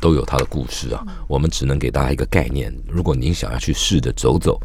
[0.01, 1.05] 都有它的故事啊。
[1.27, 2.75] 我们只能给大家一个概念。
[2.87, 4.61] 如果您想要去试着走走，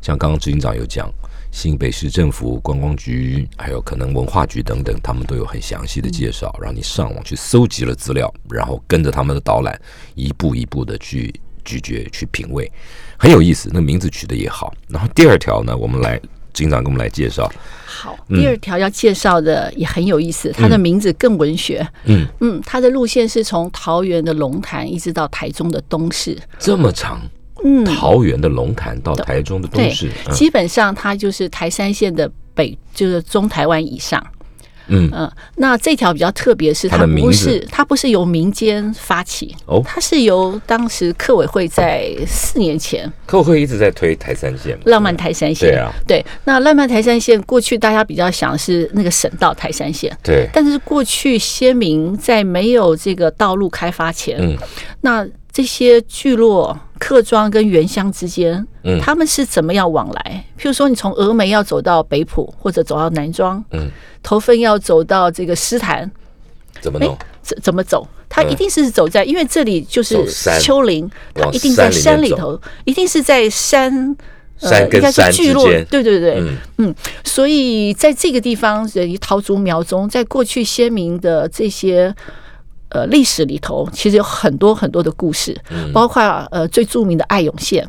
[0.00, 1.10] 像刚刚执行长有讲，
[1.50, 9.80] 新北市政府观光局，还有可能文化局等等，他们都有很详细的介绍，让你上网去搜集了资料，然后跟着他们的导览，
[10.14, 11.32] 一步一步的去
[11.64, 12.70] 咀嚼、去品味，
[13.18, 13.70] 很有意思。
[13.72, 14.74] 那名字取得也好。
[14.88, 16.20] 然后第二条呢，我们来
[16.52, 17.50] 执行长给我们来介绍，
[17.86, 21.86] 好，嗯第二条要介绍的也很有意思，它的名字更文学。
[22.04, 26.36] 嗯，嗯，它的路线是从桃园的龙潭一直到台中的东市。
[26.58, 27.20] 这么长，
[27.64, 34.24] 嗯，桃园的龙潭到台中的东对市，，嗯基本上它就是台山县的北，就是中台湾以上。
[34.88, 35.10] 嗯。
[35.12, 39.82] 嗯，那这条比较特别是，它它不是它不是由民间发起，哦。
[39.84, 54.56] 它是由当时客委会在四年前客委会一直在推台山线，浪漫台山线，对啊，对，那浪漫台山线过去大家比较想是那个省道台山线，对，但是过去先民在没有这个道路开发前，嗯。
[55.04, 60.44] 那这些聚落、客庄跟原乡之间，嗯他们是怎么样往来？
[60.58, 63.90] 譬如说，你从峨眉要走到北浦，或者走到南庄，嗯，
[64.22, 66.10] 头份要走到这个诗坛，
[66.74, 67.16] 哎怎么弄？
[67.42, 68.08] 怎怎么走？
[68.28, 70.26] 它嗯一定是走在，因为这里就是
[70.60, 74.16] 丘陵，它一定在山里头，一定是在山。
[74.60, 76.40] 呃应该说山聚落，对对对，
[76.78, 78.88] 嗯所以在这个地方，
[79.20, 82.14] 桃竹苗中，在过去先民的这些
[82.92, 87.86] 呃历史里头，其实有很多很多的故事，嗯包括呃最著名的爱永县，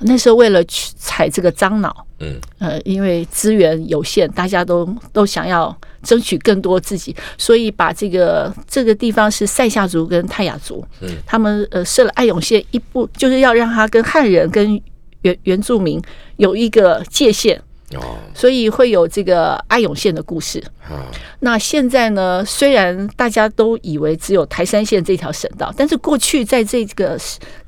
[0.00, 14.80] 那时候为了去采这个樟脑，嗯呃，因为资源有限，大家都都想要争取更多自己，所以把这个这个地方是塞夏族跟泰雅族，嗯他们呃设了爱永县一步，就是要让他跟汉人跟
[15.22, 16.00] 原原住民
[16.36, 17.60] 有一个界限。
[17.96, 20.62] 哦所以会有这个阿永县的故事。
[20.88, 21.06] 啊，
[21.40, 22.44] 那现在呢？
[22.44, 27.18] 虽然大家都以为只有台山县这条省道，但是过去在这个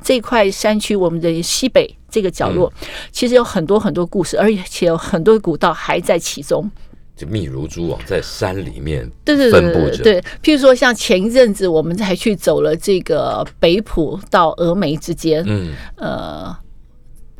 [0.02, 6.70] 这块山区，我们的西北这个角落，嗯其实有很多很多故事，而且有很多古道还在其中。
[7.16, 16.54] 就密如蛛网在山里面对对对分布着，对对，譬如说像前一阵子我们才去走了这个北浦到峨眉之间，嗯，呃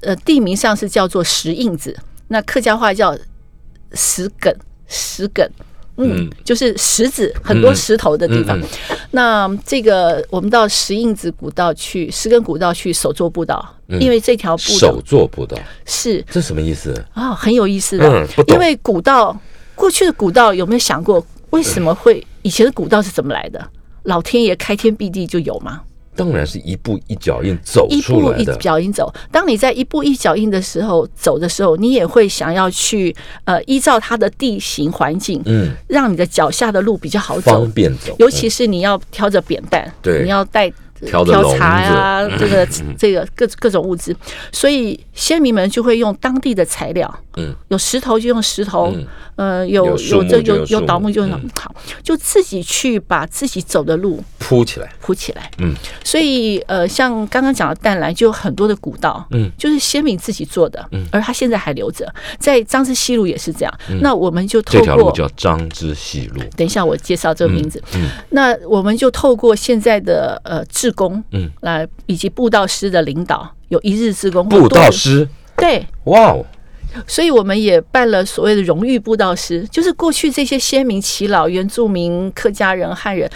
[0.00, 1.94] 呃，地名上是叫做石印子，
[2.28, 3.16] 那客家话叫
[3.92, 4.54] 石梗，
[4.86, 5.48] 石梗。
[5.98, 8.60] 嗯嗯，就是石子很多石头的地方。
[8.60, 8.64] 嗯
[9.12, 16.92] 那这个我们到石印子古道去，石根古道去手作步道，嗯因为这条步手作步道，是这什么意思？
[17.14, 18.06] 啊、很有意思的。
[18.06, 19.34] 嗯因为古道
[19.74, 23.66] 过去的古道有没有想过，为什么会以前的古道是怎么来的？
[24.02, 25.80] 老天爷开天辟地就有吗？
[26.16, 28.56] 当然是一步一脚印走出来一步一。
[28.56, 29.12] 脚印走。
[29.30, 37.70] 当你在一步一脚印的时候走的时候，你也会想要去呃依照它的地形环境，嗯，让你的脚下的路比较好走方。
[37.70, 40.72] 便走，尤其是你要挑着扁担，对你要带
[41.04, 41.58] 挑着笼子。
[41.58, 44.16] 茶呀、这个嗯这个各各种物资，
[44.52, 49.06] 所以先民们就会用当地的材料，嗯，有石头就用石头，嗯。
[49.36, 51.50] 呃，有有这有有倒木就用嗯。
[51.60, 55.50] 好，就自己去把自己走的路铺起来，铺起来。
[55.58, 63.78] 嗯，所以呃，像刚刚讲的淡蓝，就有很多的古道，嗯，就是先民自己做的，嗯，而他现在还留着，在张之西路也是这样。
[64.00, 66.40] 那我们就透这条路过叫张之西路。
[66.56, 67.78] 等一下，我介绍这个名字。
[67.94, 76.46] 嗯那我们就透过现在的呃志工，嗯，来以及布道师的领导，有一日志工布道师，对，哇哦，
[77.08, 83.28] 所以我们也办了所谓的荣誉布道师，就是过去这些先民、耆老、原住民、客家人、汉人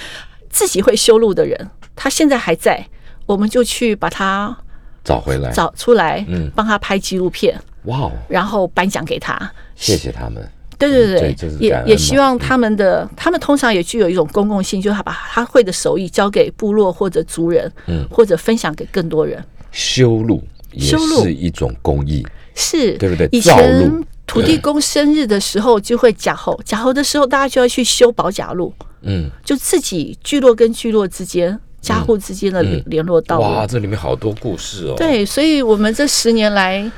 [0.48, 2.86] 自己会修路的人，他现在还在，
[3.26, 4.56] 我们就去把他
[5.02, 9.50] 找回来，找出来，嗯帮他拍纪录片，哇哦，然后颁奖给他。
[9.74, 10.48] 谢谢他们。
[10.80, 18.04] 对对对对，也也希望他们的他们通常也具有一种公共性，就是他把他会的手艺交给部落或者族人，嗯。
[18.10, 19.42] 或者分享给更多人。
[19.70, 23.28] 修路也是一种公益，是，对不对？
[23.30, 33.42] 以前土地公生日的时候就会假猴，假猴的时候大家就要去修保甲路，嗯，就自己聚落跟聚落之间、家户之间的联联络道路。
[33.42, 36.90] 哇，这里面好多故事哦。，对，所以我们这十年来，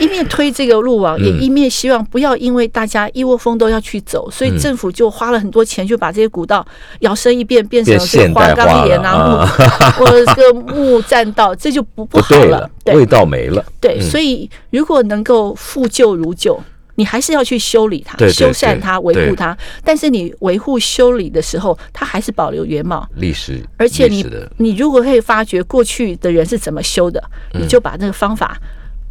[0.00, 6.66] 一面推这个路网，也嗯一面希望不要因为大家一窝蜂都要去走，所嗯以政府就花了很多钱，就把这些古道
[7.00, 13.64] 摇身一变，变成了这个现代化花岗岩啊、啊木 或者这个木栈道，这就不不不好了对了。，味道没了。
[13.80, 16.58] 对，嗯所以如果能够复旧如旧。
[16.98, 23.08] 你还是要去修理它、修缮它、维护它，但是你维护修理的时候，它还是保留原貌。
[23.14, 24.26] 历史，而且你
[24.56, 27.22] 你如果可以发掘过去的人是怎么修的，
[27.54, 28.58] 你就把那个方法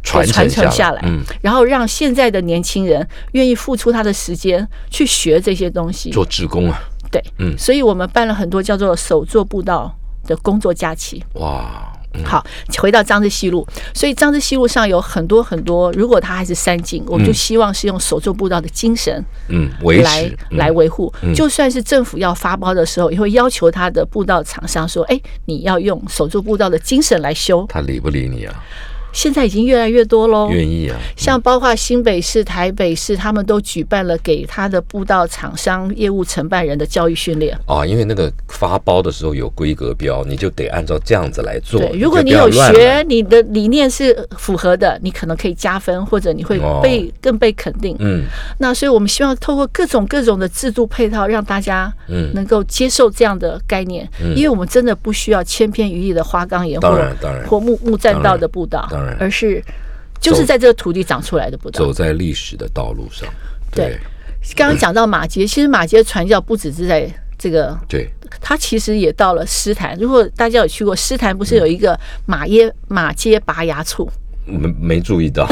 [0.02, 6.10] 传传承承下来，嗯，然后让现在的年轻人愿意付出他的时间去学这些东西。
[6.10, 6.78] 做职工啊，
[7.10, 7.56] 对，嗯。
[7.58, 11.22] 所以我们办了很多叫做手作步道的工作假期。
[11.34, 12.24] 哇，嗯。
[12.24, 12.42] 好，
[12.78, 21.12] 回到张之西路，所以张之西路上有很多很多，如果它还是山径，我们就希望是用手作步道的精神嗯，维来来维护。
[21.22, 21.34] 嗯。
[21.34, 27.66] 就算是政府要发包的时候，也会要求他的步道厂商说：“哎，你要用手作步道的精神来修。
[27.68, 28.54] 他理不理你啊？”
[29.18, 30.48] 现在已经越来越多喽。
[30.48, 30.96] 愿意啊？
[31.16, 37.58] 像包括新北市、台北市，他们都举办了给他的布道厂商、业务承办人的教育训练。
[37.66, 41.80] 啊，因为那个发包的时候有规格标，你就得按照这样子来做。
[41.80, 47.96] 对，如果你有，，学你的理念是符合的，你可能可以加分，或者你会哦被更被肯定。
[47.98, 48.24] 嗯
[48.58, 59.62] 那所以我们希望透过各种各种的制度配套，让大家嗯，能够接受这样的概念，因为我们真的不需要千篇一律的花岗岩或当然当然，或木木栈道的布道，当然而是
[60.20, 61.78] 就是在这个土地长出来的步道。
[61.78, 63.28] 走在历史的道路上，
[63.70, 63.98] 对
[64.56, 68.08] 刚刚讲到马杰，其实马街传教不只是在这个，对，
[68.40, 69.96] 他其实也到了诗坛。
[70.00, 74.10] 如果大家有去过诗坛，不是有一个马耶马街拔牙处？
[74.48, 75.46] 没没注意到，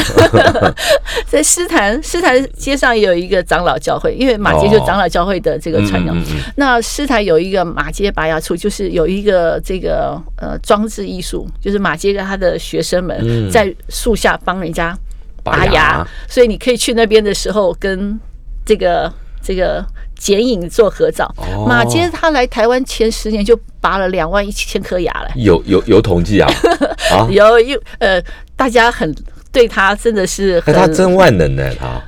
[1.28, 6.12] 在诗坛诗坛街上也有一个长老教会，因为马街就是长老教会的这个传教。
[6.12, 13.50] 嗯嗯嗯那诗坛有一个马街拔牙处，就是有一个这个呃装置艺术，就是马街跟他的学生们嗯。
[13.50, 14.96] 在树下帮人家
[15.42, 18.18] 拔牙，所以你可以去那边的时候跟
[18.64, 19.84] 这个这个
[20.18, 21.32] 剪影做合照。
[21.36, 21.64] 哦。
[21.68, 26.50] 马街他来台湾前十年就拔了两万一千颗牙了，有有有统计啊？
[27.12, 28.22] 啊，有有呃，
[28.56, 29.14] 大家很
[29.52, 32.00] 对他真的是哎，很，他真万能呢，他。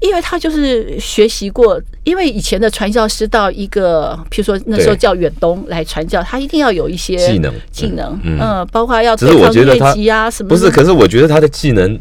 [0.00, 10.50] 因为他就是学习过，因为以前的传教师到一个，譬如说那时候叫远东来传教，他一定要有一些技能技能，嗯嗯，包括要对抗我觉得他疟疾啊什么。
[10.50, 11.98] 不是，可是我觉得他的技能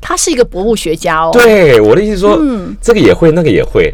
[0.00, 2.76] 他是一个博物学家哦。，对，我的意思说，嗯。
[2.80, 3.92] 这个也会，那个也会，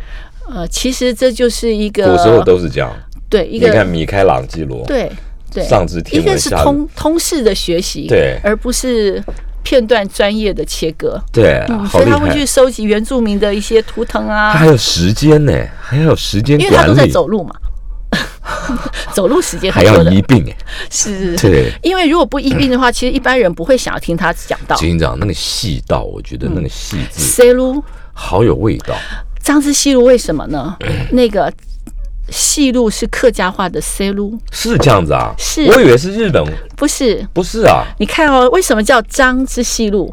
[0.49, 2.93] 呃，其实这就是一个古时候都是这样。
[3.29, 5.11] 对一个你看米开朗基罗，对
[5.53, 9.23] 对，上知天一个是通通识的学习，对而不是
[9.65, 11.21] 片段专业的切割。
[11.33, 12.47] 对，所以他会去。
[12.47, 17.55] 收集原住民的一些图腾啊，他还有时间呢，还要有时间因为他都在，走路嘛，
[19.13, 20.57] 走路时间还要医病 哎。
[20.89, 24.77] 是，对，因为如果不医病的话，其实一般人不会想要听他讲到。
[24.77, 27.83] 警长那个细道，我觉得那个细致 C 路
[28.13, 28.95] 好有味道。
[29.47, 30.77] 张之西路为什么呢？
[31.13, 31.53] 那个
[32.31, 35.33] 戏路是客家话的 C 路，是这样子啊？
[35.39, 36.45] 是我以为是日本，
[36.75, 37.25] 不是。
[37.33, 37.85] 不是啊？
[38.01, 40.13] 你看哦，为什么叫张之西路？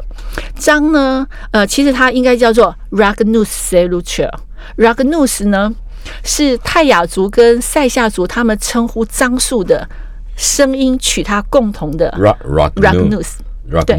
[0.54, 1.26] 张呢？
[1.50, 4.32] 呃，其实它应该叫做 Ragnus s e l u c h e r
[4.78, 5.74] Ragnus 呢
[6.22, 9.88] 是泰雅族跟塞夏族他们称呼樟树的
[10.36, 13.98] 声音取它共同的 rock Ragnus，rock 对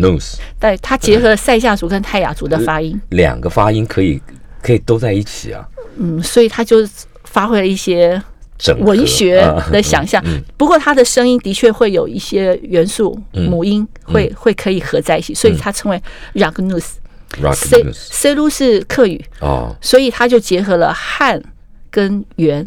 [0.58, 4.22] 对，它结合了塞夏族跟泰雅族的发音，两个发音可以
[4.66, 5.64] 可以都在一起啊，
[5.98, 6.78] 嗯，所以他就
[7.26, 8.20] 发挥了一些
[8.80, 10.24] 文学啊的想象。
[10.58, 16.02] 不过他的声音的确会有一些元素，嗯母音会会可以合在一起，所以他称为
[16.34, 16.86] Ragnus。
[17.42, 21.42] rock C news C 路是客语，哦，所以他就结合了汉
[21.92, 22.66] 跟元，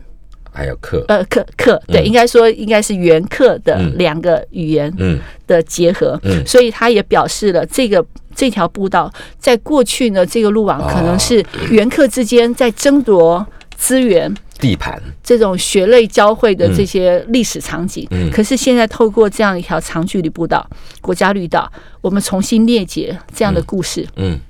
[0.59, 5.21] 还有课，呃，客客对，应该说应该是原客的两个语言嗯。
[5.47, 6.45] 的结合，嗯。
[6.45, 8.05] 所以他也表示了这个
[8.35, 13.47] 这条步道在过去呢，这个路网可能是原客之间在争夺
[13.77, 14.35] 资源。
[14.59, 18.29] 地盘，这种血泪交汇的这些历史场景，嗯。
[18.33, 20.69] 可是现在透过这样一条长距离步道、
[21.01, 24.41] 国家绿道，我们重新列解这样的故事，嗯。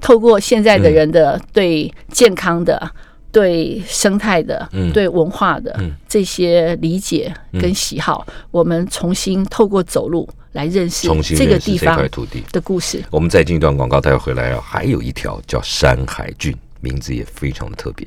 [0.00, 2.90] 透过现在的人的对健康的、
[3.30, 12.42] 对生态的、嗯对文化的嗯这些理解跟喜好，我们重新透过走路来认识这个地方块土地。
[12.52, 13.02] 的故事。
[13.10, 18.06] 我们再进一段广告，待会回来啊，还有一条叫山海郡，名字也非常的特别。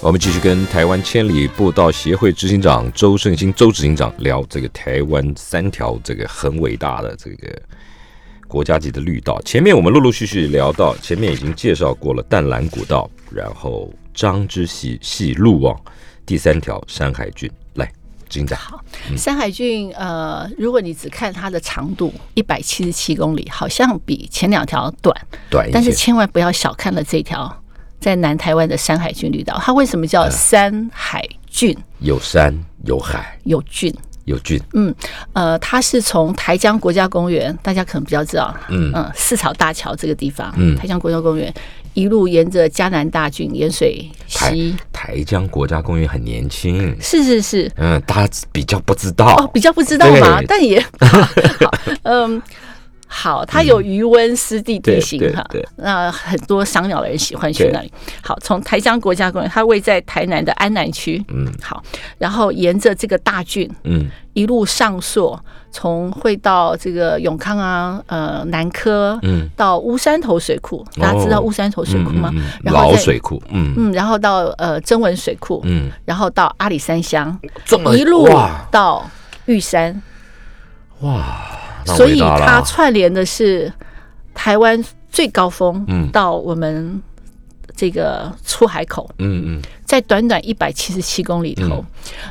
[0.00, 7.62] 我们继续跟台湾千里步道协会执行长周胜兴周执行长聊这个台湾三条这个很伟大的这个
[8.52, 9.40] 国家级的绿道。
[9.46, 15.74] 前面我们陆陆续续聊到，前面已经介绍过了淡蓝古道，然后张之细细路啊，
[16.26, 17.50] 第三条山海郡。
[17.76, 17.90] 来，
[18.28, 18.58] 执行长，
[19.16, 25.16] 山海郡，呃，如果你只看它的长度一百七十七公里，好像比前两条短，
[25.48, 27.50] 短一些，但是千万不要小看了这条
[27.98, 29.58] 在南台湾的山海郡绿道。
[29.62, 31.74] 它为什么嗯叫山海郡？
[32.00, 33.94] 有山有海有郡，
[34.24, 34.60] 有菌。
[34.74, 34.94] 嗯，
[35.32, 38.90] 呃，它是从台江国家公园，大家可能比较知道，嗯。
[38.94, 40.76] 嗯，四草大桥这个地方，嗯。
[40.76, 41.52] 台江国家公园
[41.94, 49.26] 一路沿着嘉南大郡盐水台溪，台江国家公园很年轻，是是是，嗯，大家比较不知道。
[49.36, 50.80] 哦，比较不知道嘛，但也
[51.60, 52.40] 好，嗯。
[53.14, 55.46] 好，它有余温湿地地形哈
[55.76, 57.92] 那很多赏鸟的人喜欢去那里。
[58.22, 61.22] 好，从台江国家公园，它位在台南的安南区。
[61.28, 61.46] 嗯。
[61.62, 61.82] 好，
[62.16, 64.08] 然后沿着这个大郡嗯。
[64.32, 65.38] 一路上溯，
[65.70, 72.32] 从会到这个永康啊，呃，南科，嗯，到乌山头水库，大家知道哦乌山头水库吗？
[72.64, 73.74] 老水库，嗯。
[73.76, 78.66] 嗯，然后到呃曾文水库，嗯，然后到阿里山乡，这么一路哇。
[78.70, 79.06] 到
[79.44, 80.00] 玉山，
[81.00, 81.36] 哇，
[81.71, 83.72] 那所以它串联的是
[84.34, 86.08] 台湾最高峰，嗯。
[86.10, 87.00] 到我们
[87.74, 89.62] 这个出海口，嗯嗯。
[89.84, 91.84] 在短短一百七十七公里头，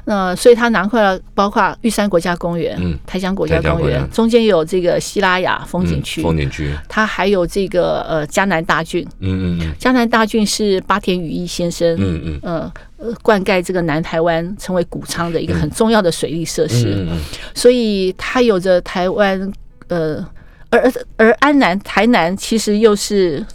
[0.06, 2.98] 那所以它囊括了包括玉山国家公园、嗯。
[3.06, 12.40] 台江国家公园中间有这个西拉雅风景嗯区，风景区，它还有这个呃江南大郡，嗯嗯江南大郡是八田羽一先生，嗯嗯。
[12.42, 17.20] 呃呃灌溉这个南台湾成为谷仓的一个很重要的水利设施，嗯嗯。
[17.54, 19.52] 所以它有着台湾
[19.88, 20.26] 呃，
[20.72, 23.46] 而而而安南台南其实又是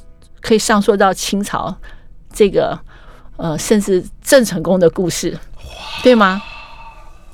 [0.40, 1.74] 可以上溯到清朝
[2.32, 2.78] 这个
[3.36, 5.38] 呃，甚至郑成功的故事，
[6.02, 6.42] 对吗？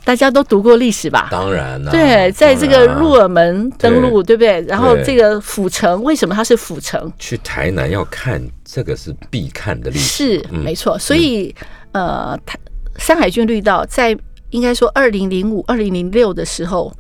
[0.05, 1.29] 大家都读过历史吧？
[1.31, 4.61] 当然了，对，在这个鹿耳门登陆，对不对？
[4.63, 7.13] 然后这个府城，为什么它是府城？
[7.21, 11.55] 去台南要看这个是必看的历史，是嗯没错，所以
[11.93, 12.59] 呃，台
[12.97, 14.17] 山海郡绿道在
[14.51, 16.93] 应该说二零零五、二零零六的时候，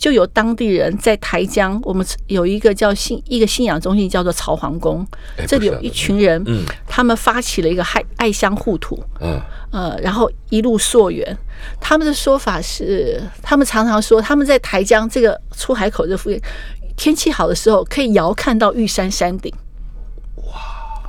[0.00, 9.38] 就有当地人在台江，我们有一个叫信一个信仰中心叫做曹皇宫，哎这里有一群人，嗯他们发起了一个爱爱乡护土，嗯，
[9.70, 11.36] 呃，然后一路溯源。
[11.78, 16.40] 他们的说法是，他们常常说他们在台江这个出海口这附近，
[16.96, 19.52] 天气好的时候可以遥看到玉山山顶。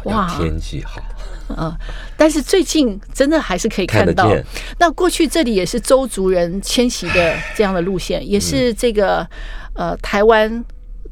[0.06, 0.28] 哇！
[0.38, 1.02] 天气好，
[1.58, 1.74] 嗯
[2.18, 4.32] 但是最近真的还是可以看到。
[4.78, 9.28] 那过去这里也是周族人迁徙的这样的路线，也嗯是这个
[9.74, 10.64] 呃台湾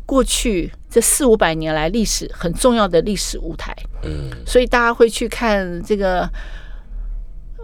[0.05, 3.75] 过去这四五百年来历史很重要的历史舞台。
[4.03, 6.29] 嗯，所以大家会去看这个，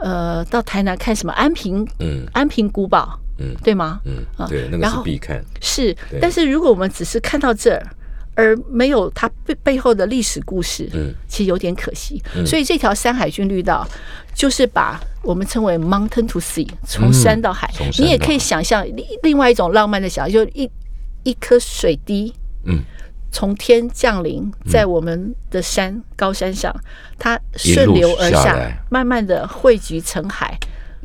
[0.01, 4.01] 呃，到台南看什么安平嗯安平古堡，嗯对吗？
[4.05, 7.81] 嗯啊，对，那个是必看，是，但是如果我们只是看到这儿，
[8.35, 12.21] 而没有它背背后的历史故事，嗯，其实有点可惜。
[12.35, 12.45] 嗯。
[12.45, 13.87] 所以这条山海军绿道
[14.33, 17.71] 就是把我们称为 mountain to sea，从山到海。
[17.97, 20.69] 你也可以想象另另外一种浪漫的想象，就是一
[21.23, 22.33] 一颗水滴，
[22.65, 22.79] 嗯，
[23.31, 26.73] 从天降临在我们的山高山上，
[27.17, 30.55] 它顺流而下下，慢慢的汇集成海，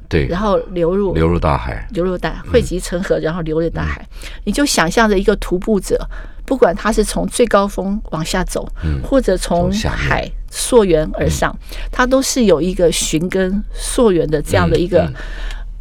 [0.09, 4.07] 对，然后流入流入大海，流入大汇集成河，然后流入大海。
[4.45, 6.07] 你就想象着一个徒步者，
[6.51, 8.69] 不管它是从最高峰往下走，
[9.05, 11.57] 或者从海溯源而上，
[11.93, 15.09] 它都是有一个寻根溯源的这样的一个、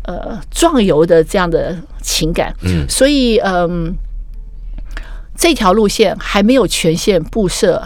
[0.04, 2.56] 呃壮游的这样的情感。
[2.62, 2.88] 嗯。
[2.88, 3.96] 所以嗯，
[5.36, 7.84] 这条路线还没有全线布设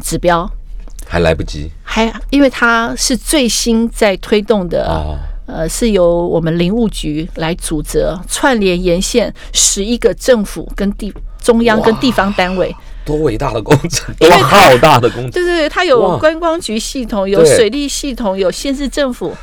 [0.00, 0.46] 指标。
[1.08, 1.70] 还来不及。
[1.82, 5.16] 还因为它是最新在推动的哦。
[5.46, 12.74] 呃，是由我们林务局来组织串联沿线十一个政府跟地中央跟地方单位。
[13.02, 19.34] 多伟大的工程，多浩大的工程，对对对，它有观光局系统，有水利系统，有县市政府，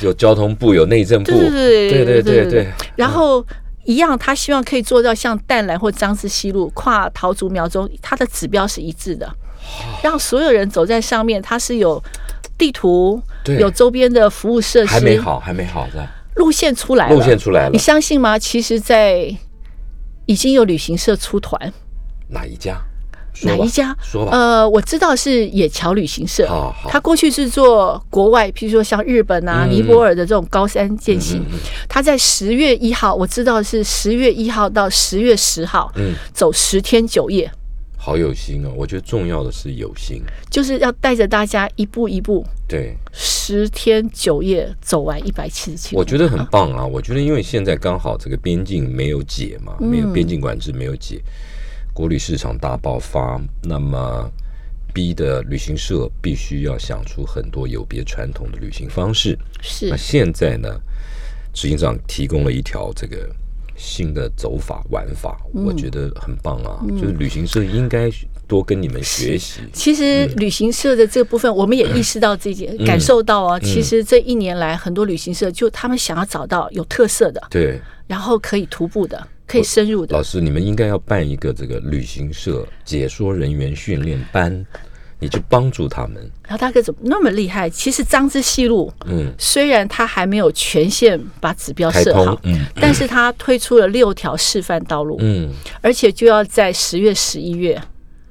[0.00, 3.44] 有交通部，有内政部，对对对对对对，然后
[3.84, 9.30] 一样，他希望可以做到像淡蓝或张之西路跨桃竹苗中，它的指标是一致的，
[10.02, 12.02] 让所有人走在上面，它是有
[12.56, 13.22] 地图，
[13.58, 16.04] 有周边的服务设施，还没好，还没好的，
[16.36, 17.70] 路线出来了，路线出来了。
[17.70, 18.38] 你相信吗？
[18.38, 19.32] 其实，在
[20.32, 21.70] 已经有旅行社出团，
[22.28, 22.80] 哪一家？
[23.44, 23.94] 哪一家？
[24.02, 26.46] 说吧，呃，我知道是野桥旅行社。
[26.48, 31.40] 好好，他过去是做国外，譬如说像日本啊、嗯尼泊尔的这种高山践行。
[31.40, 31.58] 嗯嗯嗯。
[31.86, 37.50] 他在十月一号，我知道是十月一号到十月十号，嗯，走十天九夜，
[38.04, 38.72] 好有心哦。
[38.74, 45.94] 我觉得重要的是有心，就是要带着大家一步一步，对，十天九夜走完一百七十七。
[45.94, 46.84] 我觉得很棒啊！
[46.84, 51.22] 我觉得因为现在刚好这个边境没有解嘛，没有边境管制没有解，
[51.94, 54.28] 国旅市场大爆发，那么
[54.92, 59.38] 逼的旅行社必须要想出很多有别传统的旅行方式。
[59.60, 60.68] 是那现在呢，
[61.54, 63.30] 执行长提供了一条这个
[63.82, 66.78] 新的走法玩法，我觉得很棒啊！
[67.00, 68.08] 就是旅行社应该
[68.46, 69.60] 多跟你们学习。
[69.72, 80.22] 其实嗯旅行社的这个部分，我们也意识到这件，感受到啊，其实这一年来，很多旅行社就他们想要找到有特色的，对，然后可以徒步的，可以深入的老。
[80.22, 84.64] 师，你们应该要办一个这个旅行社解说人员训练班，
[85.22, 86.16] 你就帮助他们。
[86.42, 87.70] 然后大哥怎么那么厉害？
[87.70, 95.50] 其实张之细路嗯，虽然他还没有全线把指标设好，，嗯但是他推出了六条示范道路，嗯，
[95.80, 97.80] 而且就要在十月、十一月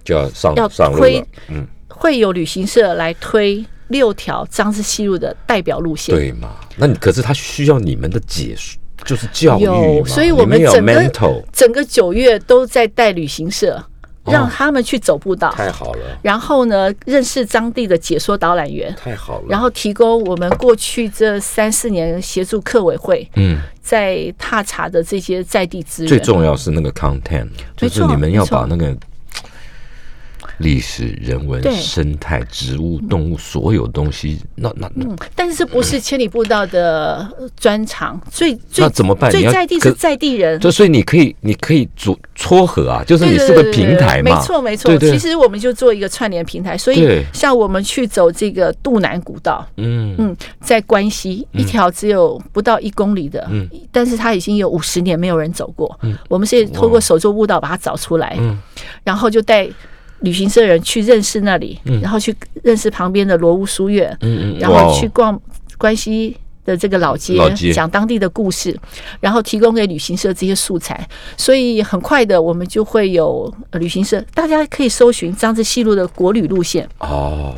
[0.04, 1.26] 就要上要推了。
[1.48, 6.14] 嗯，会有旅行社来推六条张之细路的代表路线。
[6.14, 6.56] 对嘛？
[6.76, 13.84] 那你可是他需要你们的解说，就是教育有，所以我们整个整个九月都在带旅行社，
[14.26, 19.46] 让他们去走步道，太好了，然后呢，认识当地的解说导览员，太好了。
[19.50, 26.10] 然后提供我们过去这三四年协助客委会嗯，在踏查的这些在地资源。
[26.10, 28.96] 最重要是那个 content，就是你们要把那个
[30.62, 39.30] 历史、人文、生态、植物、动物所有东西，那那那嗯，但是这不是千里步道的呃专长，最最那怎么办？
[39.32, 40.60] 你最在地是在地人。
[40.60, 44.98] 就所以你可以，你可以组撮合啊，就是你是个平台嘛，没错没错。
[44.98, 50.16] 其实我们就做一个串联平台，所以像我们去走这个渡南古道，嗯。
[50.18, 53.68] 嗯，在关西一条只有不到一公里的，嗯。
[53.92, 55.98] 但是它已经有五十年没有人走过。
[56.04, 56.16] 嗯。
[56.30, 58.58] 我们是透过手作步道把它找出来，嗯。
[59.04, 59.68] 然后就带
[60.22, 65.40] 旅行社人去认识那里，然后去认识旁边的罗屋书院，嗯嗯，然后去逛
[65.78, 66.36] 关西。
[66.64, 67.74] 的这个老街老街。
[67.74, 68.80] 讲当地的故事，
[69.20, 77.56] 然后提供给旅行社这些素材，所以很快的我们就会有呃旅行社，大家可以搜寻张之西路的国旅路线，哦，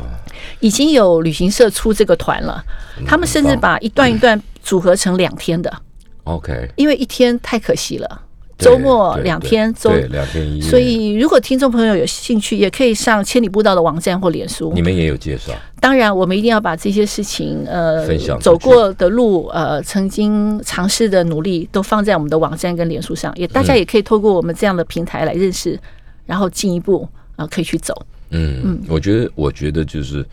[0.60, 2.64] 已经有旅行社出这个团了，
[2.98, 5.70] 嗯他们甚至把一段一段组合成两天的
[6.24, 14.80] ，OK，因为一天太可惜了，对周末两天周，对两天一夜，所以如果听众朋友有兴趣，也可以上千里步道的网站或脸书你。
[14.80, 25.78] 们也有介绍，当然，我们一定要把这些事情，呃分享，走过的路，呃，曾经尝试的努力，都放在我们的网站跟脸书上，也大家也可以透过我们这样的平台来认识，
[26.26, 27.94] 然后进一步啊、呃可以去走。
[28.30, 30.24] 嗯嗯，我觉得我觉得就是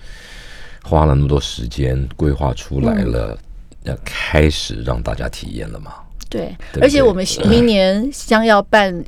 [0.83, 3.37] 花了那么多时间规划出来了，
[3.83, 5.91] 要开始让大家体验了嘛。
[6.31, 9.03] 对，对而且我们明年将要办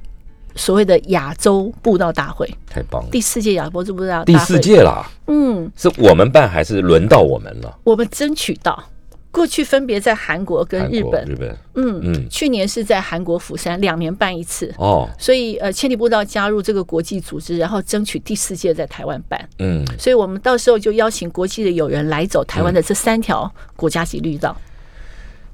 [0.55, 3.09] 所谓的亚洲步道大会，太棒了！
[3.09, 7.79] 第四届亚洲步道大会，第四，届啦，嗯，是我们办还是轮到我们了？
[7.85, 8.83] 我们争取到。
[9.31, 11.57] 过去分别在韩国跟日本，日本。
[11.73, 11.99] 嗯。
[12.03, 12.29] 嗯。
[12.29, 14.71] 去年是在韩国釜山，两年办一次。
[14.77, 19.49] 哦，所以呃，千里步道加入这个国际组织，然后争取第四届在台湾办。
[19.57, 24.55] 嗯，所以我们到时候就邀请国际的友人来走台湾的这三条国家级绿道。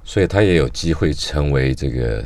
[0.09, 2.23] 所以他也有机会成为这个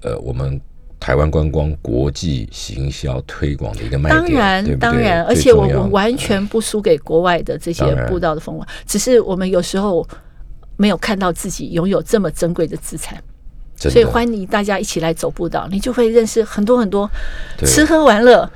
[0.00, 0.60] 呃我们
[0.98, 10.04] 台湾观光国际行销推广的一个卖点，当然对当然，而且我们完全不输给国外的这些步道的风光，只是我们有时候
[10.76, 13.22] 没有看到自己拥有这么珍贵的资产，
[13.76, 17.08] 所以欢迎大家一起来走步道，你就会认识很多很多
[17.64, 18.50] 吃喝玩乐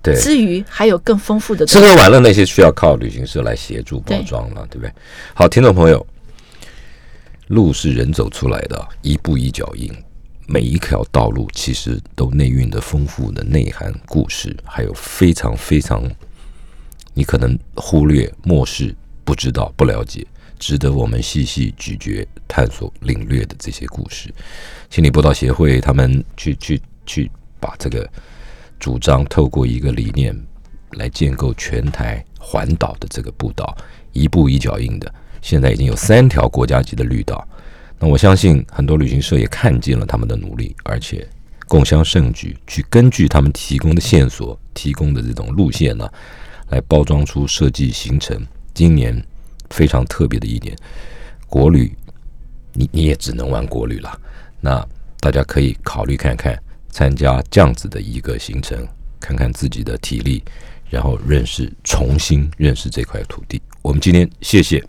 [0.00, 0.14] 对。
[0.14, 4.90] 之余，还有更丰富的吃喝玩乐那些需要靠旅行社来协助包装了，对不对？
[5.34, 6.06] 好，听众朋友，
[7.48, 9.90] 路是人走出来的，一步一脚印，
[10.46, 16.02] 每一条道路其实都内蕴着丰富的内涵、故事，还有非常非常
[17.14, 18.94] 你可能忽略、漠视、
[19.24, 20.26] 不知道、不了解，
[20.58, 24.32] 值得我们细细咀嚼、探索、领略的这些故事。
[24.90, 28.08] 心理步道协会他们去去去把这个
[28.78, 30.38] 主张透过一个理念
[30.92, 33.76] 来建构全台环岛的这个步道，
[34.12, 37.46] 一步一脚印的，现在已经有三条国家级的绿道。
[37.98, 41.26] 那我相信很多旅行社也看见了他们的努力，而且
[41.66, 46.08] 共襄盛举，去根据他们提供的线索、提供的这种路线呢，
[46.70, 48.40] 来包装出设计行程。
[48.72, 49.20] 今年
[49.70, 50.76] 非常特别的一年，
[51.48, 51.92] 国旅，
[52.72, 54.20] 你你也只能玩国旅了。
[54.60, 54.86] 那
[55.18, 56.56] 大家可以考虑看看，
[56.90, 58.86] 参加这样子的一个行程，
[59.18, 60.44] 看看自己的体力，
[60.88, 63.60] 然后认识、重新认识这块土地。
[63.82, 64.82] 我们今天谢谢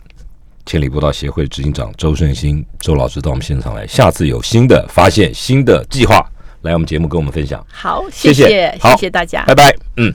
[0.70, 6.24] 千里步道协会执行长周顺兴周老师到我们现场来，下次有新的发现、新的计划
[6.62, 7.60] 来我们节目跟我们分享。
[7.72, 9.42] 好，谢谢谢谢好谢谢大家。
[9.46, 10.14] 拜拜，嗯。